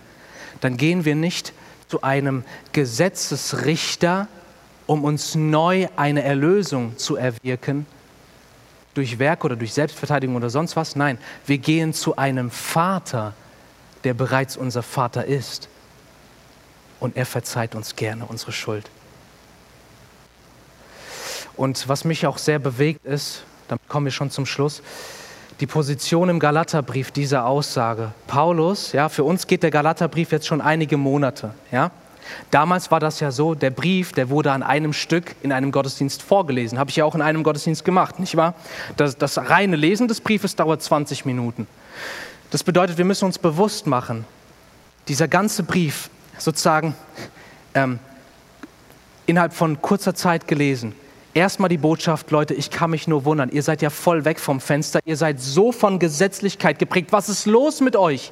dann 0.62 0.78
gehen 0.78 1.04
wir 1.04 1.16
nicht 1.16 1.52
zu 1.90 2.02
einem 2.02 2.46
Gesetzesrichter, 2.72 4.30
um 4.88 5.04
uns 5.04 5.36
neu 5.36 5.90
eine 5.98 6.24
Erlösung 6.24 6.98
zu 6.98 7.18
erwirken, 7.18 7.86
durch 8.94 9.20
Werk 9.20 9.44
oder 9.44 9.58
durch 9.58 9.74
Selbstverteidigung 9.74 10.38
oder 10.38 10.50
sonst 10.50 10.78
was. 10.78 10.96
Nein, 10.96 11.18
wir 11.46 11.58
gehen 11.58 11.94
zu 11.94 12.16
einem 12.16 12.52
Vater, 12.52 13.34
der 14.06 14.14
bereits 14.14 14.56
unser 14.56 14.82
Vater 14.82 15.26
ist. 15.26 15.68
Und 17.02 17.18
er 17.18 17.26
verzeiht 17.26 17.76
uns 17.76 17.98
gerne 17.98 18.24
unsere 18.26 18.54
Schuld. 18.54 18.90
Und 21.60 21.90
was 21.90 22.06
mich 22.06 22.26
auch 22.26 22.38
sehr 22.38 22.58
bewegt 22.58 23.06
ist, 23.06 23.44
damit 23.68 23.86
kommen 23.90 24.06
wir 24.06 24.14
schon 24.14 24.32
zum 24.32 24.46
Schluss, 24.46 24.82
die 25.60 25.68
Position 25.68 26.30
im 26.30 26.40
Galaterbrief 26.40 27.12
dieser 27.12 27.46
Aussage. 27.46 28.14
Paulus, 28.28 28.94
ja, 28.94 29.10
für 29.10 29.26
uns 29.26 29.46
geht 29.46 29.64
der 29.64 29.70
Galaterbrief 29.70 30.32
jetzt 30.32 30.48
schon 30.48 30.62
einige 30.62 30.96
Monate, 30.96 31.54
ja. 31.70 31.92
Damals 32.50 32.92
war 32.92 33.02
das 33.02 33.20
ja 33.20 33.32
so, 33.32 33.56
der 33.56 33.72
Brief, 33.72 34.14
der 34.14 34.30
wurde 34.30 34.54
an 34.54 34.64
einem 34.64 34.94
Stück 34.94 35.36
in 35.44 35.52
einem 35.52 35.74
Gottesdienst 35.74 36.22
vorgelesen. 36.22 36.80
Habe 36.80 36.92
ich 36.92 36.96
ja 36.96 37.04
auch 37.04 37.16
in 37.16 37.22
einem 37.22 37.44
Gottesdienst 37.44 37.84
gemacht, 37.84 38.20
nicht 38.20 38.38
wahr? 38.38 38.54
Das, 38.96 39.18
das 39.18 39.38
reine 39.38 39.76
Lesen 39.76 40.08
des 40.08 40.22
Briefes 40.22 40.56
dauert 40.56 40.82
20 40.82 41.26
Minuten. 41.26 41.68
Das 42.52 42.64
bedeutet, 42.64 42.98
wir 42.98 43.04
müssen 43.04 43.26
uns 43.26 43.38
bewusst 43.38 43.86
machen, 43.86 44.24
dieser 45.10 45.28
ganze 45.28 45.64
Brief 45.64 46.10
sozusagen 46.38 46.96
ähm, 47.74 48.00
innerhalb 49.26 49.52
von 49.52 49.82
kurzer 49.82 50.16
Zeit 50.16 50.48
gelesen, 50.48 50.96
Erstmal 51.34 51.70
die 51.70 51.78
Botschaft, 51.78 52.32
Leute, 52.32 52.56
ich 52.56 52.72
kann 52.72 52.90
mich 52.90 53.08
nur 53.08 53.24
wundern. 53.24 53.50
Ihr 53.50 53.62
seid 53.62 53.82
ja 53.82 53.92
voll 53.92 54.26
weg 54.26 54.40
vom 54.40 54.60
Fenster. 54.60 55.00
Ihr 55.06 55.16
seid 55.16 55.40
so 55.40 55.72
von 55.72 56.00
Gesetzlichkeit 56.00 56.80
geprägt. 56.80 57.12
Was 57.12 57.30
ist 57.30 57.46
los 57.46 57.82
mit 57.82 57.96
euch? 57.96 58.32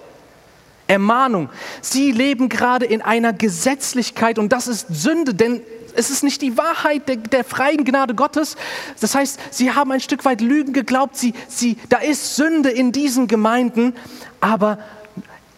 Ermahnung. 0.88 1.50
Sie 1.82 2.12
leben 2.12 2.50
gerade 2.50 2.86
in 2.86 3.02
einer 3.02 3.34
Gesetzlichkeit 3.34 4.40
und 4.40 4.52
das 4.52 4.68
ist 4.68 4.88
Sünde, 4.90 5.34
denn 5.34 5.62
es 5.96 6.10
ist 6.10 6.24
nicht 6.24 6.42
die 6.42 6.58
Wahrheit 6.58 7.08
der, 7.08 7.18
der, 7.18 7.44
freien 7.44 7.84
Gnade 7.84 8.16
Gottes. 8.16 8.56
Das 9.00 9.14
heißt, 9.16 9.40
sie 9.52 9.72
haben 9.72 9.92
ein 9.92 10.00
Stück 10.00 10.26
weit 10.26 10.42
Lügen 10.42 10.74
geglaubt. 10.74 11.18
Sie, 11.18 11.34
sie, 11.48 11.78
da 11.90 11.98
ist 11.98 12.36
Sünde 12.36 12.70
in 12.70 12.92
diesen 12.92 13.28
Gemeinden. 13.28 13.96
Aber 14.40 14.80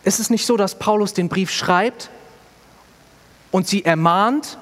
es 0.04 0.20
ist 0.20 0.32
nicht 0.32 0.46
so, 0.46 0.58
dass 0.58 0.80
Paulus 0.80 1.14
den 1.14 1.30
Brief 1.30 1.52
schreibt 1.52 2.10
und 3.52 3.68
sie 3.68 3.86
ermahnt 3.86 4.58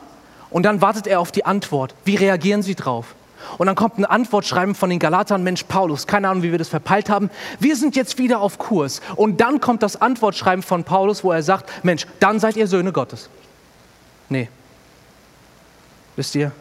und 0.49 0.63
dann 0.63 0.81
wartet 0.81 1.07
er 1.07 1.19
auf 1.19 1.31
die 1.31 1.45
Antwort. 1.45 1.93
Wie 2.05 2.15
reagieren 2.15 2.61
sie 2.61 2.75
drauf? 2.75 3.15
Und 3.57 3.67
dann 3.67 3.75
kommt 3.75 3.97
ein 3.97 4.05
Antwortschreiben 4.05 4.75
von 4.75 4.89
den 4.89 4.99
Galatern, 4.99 5.43
Mensch, 5.43 5.63
Paulus, 5.63 6.07
keine 6.07 6.29
Ahnung, 6.29 6.43
wie 6.43 6.51
wir 6.51 6.57
das 6.57 6.69
verpeilt 6.69 7.09
haben. 7.09 7.29
Wir 7.59 7.75
sind 7.75 7.95
jetzt 7.95 8.17
wieder 8.17 8.41
auf 8.41 8.57
Kurs. 8.57 9.01
Und 9.15 9.41
dann 9.41 9.61
kommt 9.61 9.83
das 9.83 9.99
Antwortschreiben 10.01 10.63
von 10.63 10.83
Paulus, 10.83 11.23
wo 11.23 11.31
er 11.31 11.43
sagt, 11.43 11.83
Mensch, 11.83 12.07
dann 12.19 12.39
seid 12.39 12.57
ihr 12.57 12.67
Söhne 12.67 12.91
Gottes. 12.91 13.29
Nee. 14.29 14.49
Wisst 16.15 16.35
ihr, 16.35 16.51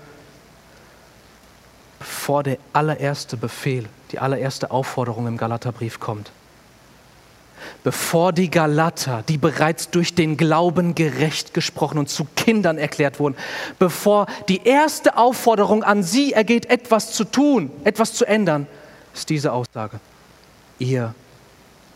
bevor 1.99 2.43
der 2.43 2.59
allererste 2.73 3.37
Befehl, 3.37 3.89
die 4.13 4.19
allererste 4.19 4.71
Aufforderung 4.71 5.27
im 5.27 5.39
Galaterbrief 5.39 5.99
kommt, 5.99 6.31
bevor 7.87 8.33
die 8.33 8.51
Galater, 8.51 9.23
die 9.29 9.39
bereits 9.39 9.91
durch 9.91 10.17
den 10.17 10.37
Glauben 10.37 10.97
gerecht 10.97 11.55
gesprochen 11.55 11.99
und 11.99 12.09
zu 12.09 12.27
Kindern 12.35 12.79
erklärt 12.79 13.21
wurden, 13.21 13.37
bevor 13.79 14.27
die 14.49 14.67
erste 14.67 15.17
Aufforderung 15.17 15.85
an 15.85 16.03
sie 16.03 16.33
ergeht, 16.33 16.67
etwas 16.67 17.13
zu 17.13 17.23
tun, 17.23 17.71
etwas 17.85 18.15
zu 18.15 18.25
ändern, 18.25 18.67
ist 19.15 19.31
diese 19.31 19.53
Aussage. 19.53 20.01
Ihr 20.81 21.15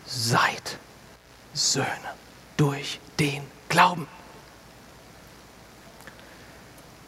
seid 0.05 0.77
Söhne 1.53 1.87
durch 2.55 3.01
den 3.19 3.43
Glauben. 3.67 4.07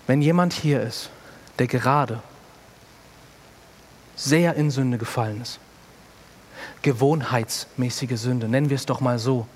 Wenn 0.07 0.21
jemand 0.21 0.51
hier 0.51 0.81
ist, 0.81 1.09
der 1.57 1.67
gerade 1.67 2.21
sehr 4.17 4.55
in 4.55 4.71
Sünde 4.71 4.97
gefallen 4.97 5.41
ist, 5.41 5.59
gewohnheitsmäßige 6.83 8.17
Sünde, 8.19 8.47
nennen 8.47 8.69
wir 8.69 8.75
es 8.75 8.85
doch 8.85 9.01
mal 9.01 9.17
so. 9.17 9.47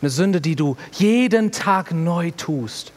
Eine 0.00 0.10
Sünde, 0.10 0.40
die 0.40 0.56
du 0.56 0.76
jeden 0.92 1.52
Tag 1.52 1.92
neu 1.92 2.30
tust. 2.30 2.92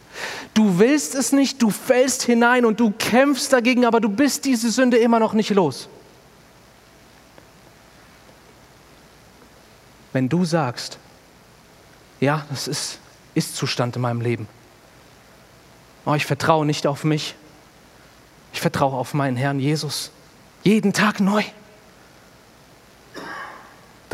Du 0.53 0.80
willst 0.80 1.13
es 1.13 1.34
nicht, 1.34 1.61
du 1.61 1.70
fällst 1.70 2.24
hinein 2.24 2.66
und 2.66 2.80
du 2.80 2.91
kämpfst 2.91 3.51
dagegen, 3.51 3.86
aber 3.86 3.99
du 3.99 4.07
bist 4.07 4.45
diese 4.45 4.72
Sünde 4.72 4.97
immer 4.97 5.20
noch 5.20 5.34
nicht 5.34 5.49
los. 5.49 5.89
Wenn 10.13 10.30
du 10.30 10.45
sagst, 10.45 10.97
ja, 12.22 12.45
das 12.49 12.70
ist 12.70 12.99
Ist-Zustand 13.34 13.97
in 13.97 14.01
meinem 14.01 14.22
Leben. 14.22 14.47
Oh, 16.05 16.13
ich 16.13 16.26
vertraue 16.26 16.66
nicht 16.66 16.88
auf 16.88 17.03
mich. 17.03 17.36
Ich 18.53 18.61
vertraue 18.61 18.93
auf 18.93 19.13
meinen 19.13 19.36
Herrn 19.36 19.59
Jesus. 19.59 20.11
Jeden 20.63 20.93
Tag 20.93 21.20
neu 21.20 21.43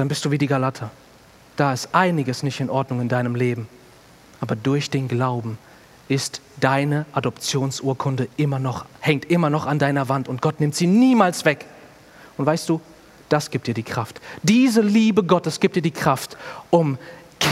dann 0.02 0.08
bist 0.08 0.26
du 0.26 0.32
wie 0.32 0.40
die 0.40 0.48
Galater. 0.48 0.90
Da 1.58 1.72
ist 1.72 1.90
einiges 1.94 2.42
nicht 2.42 2.60
in 2.60 2.72
Ordnung 2.72 3.02
in 3.02 3.08
deinem 3.08 3.36
Leben. 3.36 3.68
Aber 4.40 4.56
durch 4.56 4.90
den 4.90 5.08
Glauben 5.08 5.60
ist 6.08 6.42
deine 6.60 7.06
Adoptionsurkunde 7.14 8.28
immer 8.36 8.58
noch, 8.58 8.86
hängt 9.00 9.26
immer 9.26 9.52
noch 9.52 9.68
an 9.68 9.78
deiner 9.78 10.10
Wand 10.10 10.28
und 10.28 10.42
Gott 10.42 10.60
nimmt 10.60 10.74
sie 10.74 10.88
niemals 10.88 11.46
weg. 11.46 11.68
Und 12.36 12.48
weißt 12.48 12.68
du, 12.68 12.82
das 13.30 13.52
gibt 13.52 13.68
dir 13.68 13.76
die 13.76 13.84
Kraft. 13.84 14.20
Diese 14.42 14.82
Liebe 14.82 15.24
Gottes 15.24 15.60
gibt 15.60 15.76
dir 15.76 15.84
die 15.84 15.92
Kraft, 15.92 16.36
um 16.72 16.98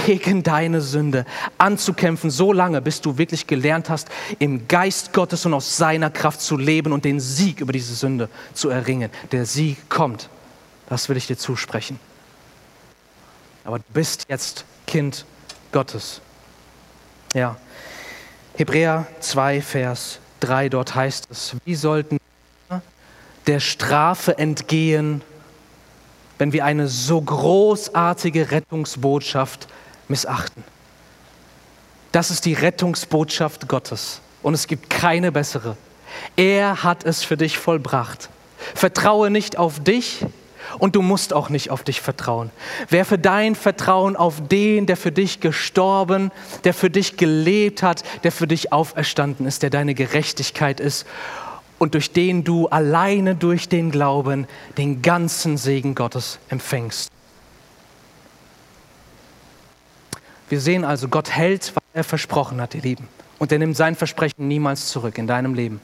gegen 0.08 0.42
deine 0.42 0.82
Sünde 0.82 1.28
anzukämpfen, 1.60 2.32
so 2.32 2.52
lange, 2.52 2.82
bis 2.82 3.00
du 3.00 3.20
wirklich 3.20 3.46
gelernt 3.46 3.92
hast, 3.92 4.08
im 4.40 4.68
Geist 4.68 5.14
Gottes 5.14 5.46
und 5.46 5.54
aus 5.54 5.78
seiner 5.78 6.10
Kraft 6.10 6.42
zu 6.42 6.58
leben 6.58 6.94
und 6.94 7.06
den 7.06 7.20
Sieg 7.20 7.62
über 7.62 7.74
diese 7.74 7.94
Sünde 7.94 8.28
zu 8.56 8.70
erringen. 8.70 9.12
Der 9.32 9.46
Sieg 9.46 9.88
kommt. 9.88 10.30
Das 10.90 11.10
will 11.10 11.18
ich 11.18 11.28
dir 11.28 11.38
zusprechen 11.38 12.00
aber 13.70 13.78
du 13.78 13.86
bist 13.94 14.26
jetzt 14.30 14.66
Kind 14.88 15.26
Gottes. 15.72 16.22
Ja. 17.36 17.56
Hebräer 18.56 19.06
2, 19.20 19.62
Vers 19.62 20.18
3, 20.40 20.70
dort 20.70 20.96
heißt 20.96 21.28
es, 21.30 21.56
wie 21.66 21.76
sollten 21.76 22.18
wir 22.68 22.82
der 23.46 23.60
Strafe 23.60 24.40
entgehen, 24.40 25.22
wenn 26.40 26.52
wir 26.52 26.66
eine 26.66 26.88
so 26.88 27.22
großartige 27.22 28.50
Rettungsbotschaft 28.50 29.68
missachten? 30.08 30.64
Das 32.12 32.32
ist 32.32 32.46
die 32.46 32.56
Rettungsbotschaft 32.56 33.68
Gottes 33.68 34.20
und 34.42 34.56
es 34.56 34.66
gibt 34.66 34.90
keine 34.90 35.32
bessere. 35.32 35.78
Er 36.36 36.82
hat 36.82 37.06
es 37.06 37.24
für 37.24 37.38
dich 37.38 37.60
vollbracht. 37.60 38.30
Vertraue 38.74 39.30
nicht 39.30 39.60
auf 39.60 39.80
dich, 39.80 40.26
Und 40.78 40.96
du 40.96 41.02
musst 41.02 41.34
auch 41.34 41.50
nicht 41.50 41.72
auf 41.72 41.84
dich 41.84 42.02
vertrauen. 42.02 42.52
Werfe 42.90 43.18
dein 43.18 43.56
Vertrauen 43.56 44.16
auf 44.16 44.36
den, 44.48 44.86
der 44.86 44.98
für 44.98 45.12
dich 45.12 45.40
gestorben, 45.40 46.32
der 46.64 46.74
für 46.74 46.90
dich 46.90 47.18
gelebt 47.18 47.82
hat, 47.84 48.04
der 48.24 48.32
für 48.32 48.48
dich 48.48 48.72
auferstanden 48.72 49.46
ist, 49.46 49.64
der 49.64 49.70
deine 49.70 49.96
Gerechtigkeit 49.96 50.80
ist 50.80 51.06
und 51.80 51.94
durch 51.96 52.12
den 52.12 52.44
du 52.44 52.68
alleine 52.68 53.36
durch 53.36 53.70
den 53.70 53.90
Glauben 53.90 54.48
den 54.78 55.02
ganzen 55.02 55.58
Segen 55.58 55.96
Gottes 55.96 56.38
empfängst. 56.50 57.10
Wir 60.50 60.60
sehen 60.60 60.84
also, 60.84 61.08
Gott 61.08 61.30
hält, 61.30 61.72
was 61.76 61.84
er 61.94 62.04
versprochen 62.04 62.60
hat, 62.60 62.76
ihr 62.76 62.82
Lieben. 62.82 63.08
Und 63.38 63.52
er 63.52 63.60
nimmt 63.60 63.78
sein 63.78 63.96
Versprechen 63.96 64.48
niemals 64.48 64.90
zurück 64.90 65.18
in 65.18 65.28
deinem 65.28 65.54
Leben. 65.54 65.80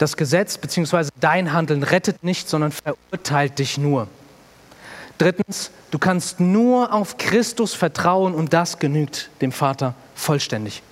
Das 0.00 0.16
Gesetz 0.16 0.56
bzw. 0.56 1.10
dein 1.20 1.52
Handeln 1.52 1.82
rettet 1.82 2.24
nicht, 2.24 2.48
sondern 2.48 2.72
verurteilt 2.72 3.58
dich 3.58 3.76
nur. 3.76 4.08
Drittens, 5.18 5.72
du 5.90 5.98
kannst 5.98 6.40
nur 6.40 6.94
auf 6.94 7.18
Christus 7.18 7.74
vertrauen 7.74 8.34
und 8.34 8.54
das 8.54 8.78
genügt 8.78 9.28
dem 9.42 9.52
Vater 9.52 9.94
vollständig. 10.14 10.82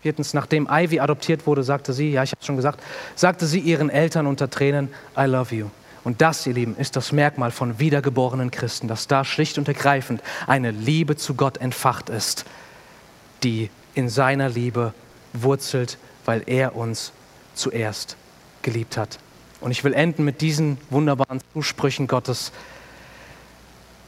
Viertens, 0.00 0.32
nachdem 0.32 0.66
Ivy 0.70 1.00
adoptiert 1.00 1.46
wurde, 1.46 1.62
sagte 1.62 1.92
sie, 1.92 2.10
ja, 2.10 2.22
ich 2.22 2.30
habe 2.30 2.40
es 2.40 2.46
schon 2.46 2.56
gesagt, 2.56 2.82
sagte 3.14 3.46
sie 3.46 3.60
ihren 3.60 3.90
Eltern 3.90 4.26
unter 4.26 4.48
Tränen, 4.48 4.88
I 5.14 5.24
love 5.24 5.54
you. 5.54 5.66
Und 6.02 6.22
das, 6.22 6.46
ihr 6.46 6.54
Lieben, 6.54 6.78
ist 6.78 6.96
das 6.96 7.12
Merkmal 7.12 7.50
von 7.50 7.78
wiedergeborenen 7.78 8.50
Christen, 8.50 8.88
dass 8.88 9.06
da 9.06 9.22
schlicht 9.22 9.58
und 9.58 9.68
ergreifend 9.68 10.22
eine 10.46 10.70
Liebe 10.70 11.16
zu 11.16 11.34
Gott 11.34 11.58
entfacht 11.58 12.08
ist, 12.08 12.46
die 13.42 13.68
in 13.92 14.08
seiner 14.08 14.48
Liebe 14.48 14.94
wurzelt, 15.34 15.98
weil 16.24 16.42
er 16.46 16.74
uns 16.74 17.12
zuerst 17.58 18.16
geliebt 18.62 18.96
hat. 18.96 19.18
Und 19.60 19.70
ich 19.70 19.84
will 19.84 19.92
enden 19.92 20.24
mit 20.24 20.40
diesen 20.40 20.78
wunderbaren 20.90 21.40
Zusprüchen 21.52 22.06
Gottes. 22.06 22.52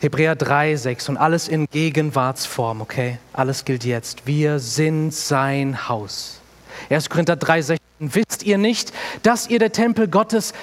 Hebräer 0.00 0.36
3, 0.36 0.76
6 0.76 1.10
und 1.10 1.16
alles 1.16 1.48
in 1.48 1.66
Gegenwartsform, 1.66 2.80
okay? 2.80 3.18
Alles 3.32 3.64
gilt 3.64 3.84
jetzt. 3.84 4.26
Wir 4.26 4.58
sind 4.58 5.12
sein 5.12 5.88
Haus. 5.88 6.40
1. 6.88 7.10
Korinther 7.10 7.36
3, 7.36 7.62
16. 7.62 7.80
Wisst 7.98 8.42
ihr 8.44 8.56
nicht, 8.56 8.92
dass 9.22 9.48
ihr 9.48 9.58
der 9.58 9.72
Tempel 9.72 10.08
Gottes 10.08 10.54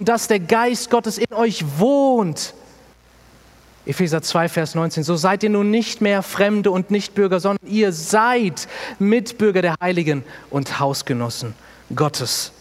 dass 0.00 0.28
der 0.28 0.40
Geist 0.40 0.90
Gottes 0.90 1.18
in 1.18 1.32
euch 1.34 1.64
wohnt. 1.78 2.54
Epheser 3.86 4.22
2, 4.22 4.48
Vers 4.48 4.74
19. 4.74 5.02
So 5.02 5.16
seid 5.16 5.42
ihr 5.42 5.50
nun 5.50 5.70
nicht 5.70 6.00
mehr 6.00 6.22
Fremde 6.22 6.70
und 6.70 6.90
Nichtbürger, 6.90 7.40
sondern 7.40 7.66
ihr 7.68 7.92
seid 7.92 8.68
Mitbürger 8.98 9.62
der 9.62 9.74
Heiligen 9.80 10.24
und 10.50 10.78
Hausgenossen 10.78 11.54
Gottes. 11.94 12.52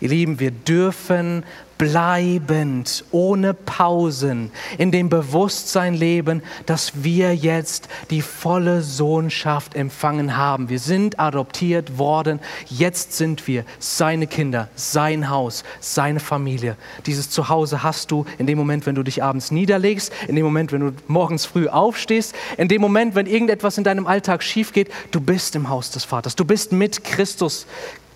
Ihr 0.00 0.08
Lieben, 0.08 0.40
wir 0.40 0.50
dürfen 0.50 1.44
bleibend, 1.80 3.06
ohne 3.10 3.54
Pausen, 3.54 4.50
in 4.76 4.92
dem 4.92 5.08
Bewusstsein 5.08 5.94
leben, 5.94 6.42
dass 6.66 7.04
wir 7.04 7.34
jetzt 7.34 7.88
die 8.10 8.20
volle 8.20 8.82
Sohnschaft 8.82 9.74
empfangen 9.74 10.36
haben. 10.36 10.68
Wir 10.68 10.78
sind 10.78 11.18
adoptiert 11.18 11.96
worden. 11.96 12.38
Jetzt 12.66 13.14
sind 13.14 13.46
wir 13.46 13.64
seine 13.78 14.26
Kinder, 14.26 14.68
sein 14.74 15.30
Haus, 15.30 15.64
seine 15.80 16.20
Familie. 16.20 16.76
Dieses 17.06 17.30
Zuhause 17.30 17.82
hast 17.82 18.10
du 18.10 18.26
in 18.36 18.46
dem 18.46 18.58
Moment, 18.58 18.84
wenn 18.84 18.94
du 18.94 19.02
dich 19.02 19.22
abends 19.22 19.50
niederlegst, 19.50 20.12
in 20.28 20.36
dem 20.36 20.44
Moment, 20.44 20.72
wenn 20.72 20.82
du 20.82 20.92
morgens 21.08 21.46
früh 21.46 21.66
aufstehst, 21.66 22.34
in 22.58 22.68
dem 22.68 22.82
Moment, 22.82 23.14
wenn 23.14 23.24
irgendetwas 23.24 23.78
in 23.78 23.84
deinem 23.84 24.06
Alltag 24.06 24.42
schief 24.42 24.74
geht. 24.74 24.90
Du 25.12 25.20
bist 25.20 25.56
im 25.56 25.70
Haus 25.70 25.90
des 25.90 26.04
Vaters. 26.04 26.36
Du 26.36 26.44
bist 26.44 26.72
mit 26.72 27.04
Christus 27.04 27.66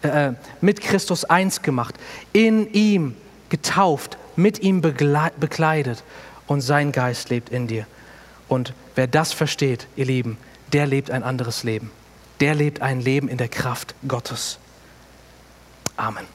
äh, 0.05 0.33
mit 0.61 0.81
Christus 0.81 1.25
eins 1.25 1.63
gemacht. 1.63 1.95
In 2.33 2.73
ihm 2.73 3.17
getauft, 3.49 4.19
mit 4.37 4.61
ihm 4.61 4.81
bekleidet 4.81 6.03
und 6.47 6.61
sein 6.61 6.93
Geist 6.93 7.31
lebt 7.31 7.51
in 7.51 7.67
dir. 7.67 7.87
Und 8.49 8.75
wer 8.95 9.07
das 9.07 9.33
versteht, 9.33 9.87
ihr 9.97 10.07
Lieben, 10.07 10.39
der 10.73 10.87
lebt 10.87 11.11
ein 11.11 11.23
anderes 11.23 11.63
Leben. 11.63 11.91
Der 12.41 12.55
lebt 12.55 12.83
ein 12.83 13.01
Leben 13.01 13.29
in 13.29 13.39
der 13.39 13.49
Kraft 13.49 13.95
Gottes. 14.07 14.59
Amen. 15.97 16.34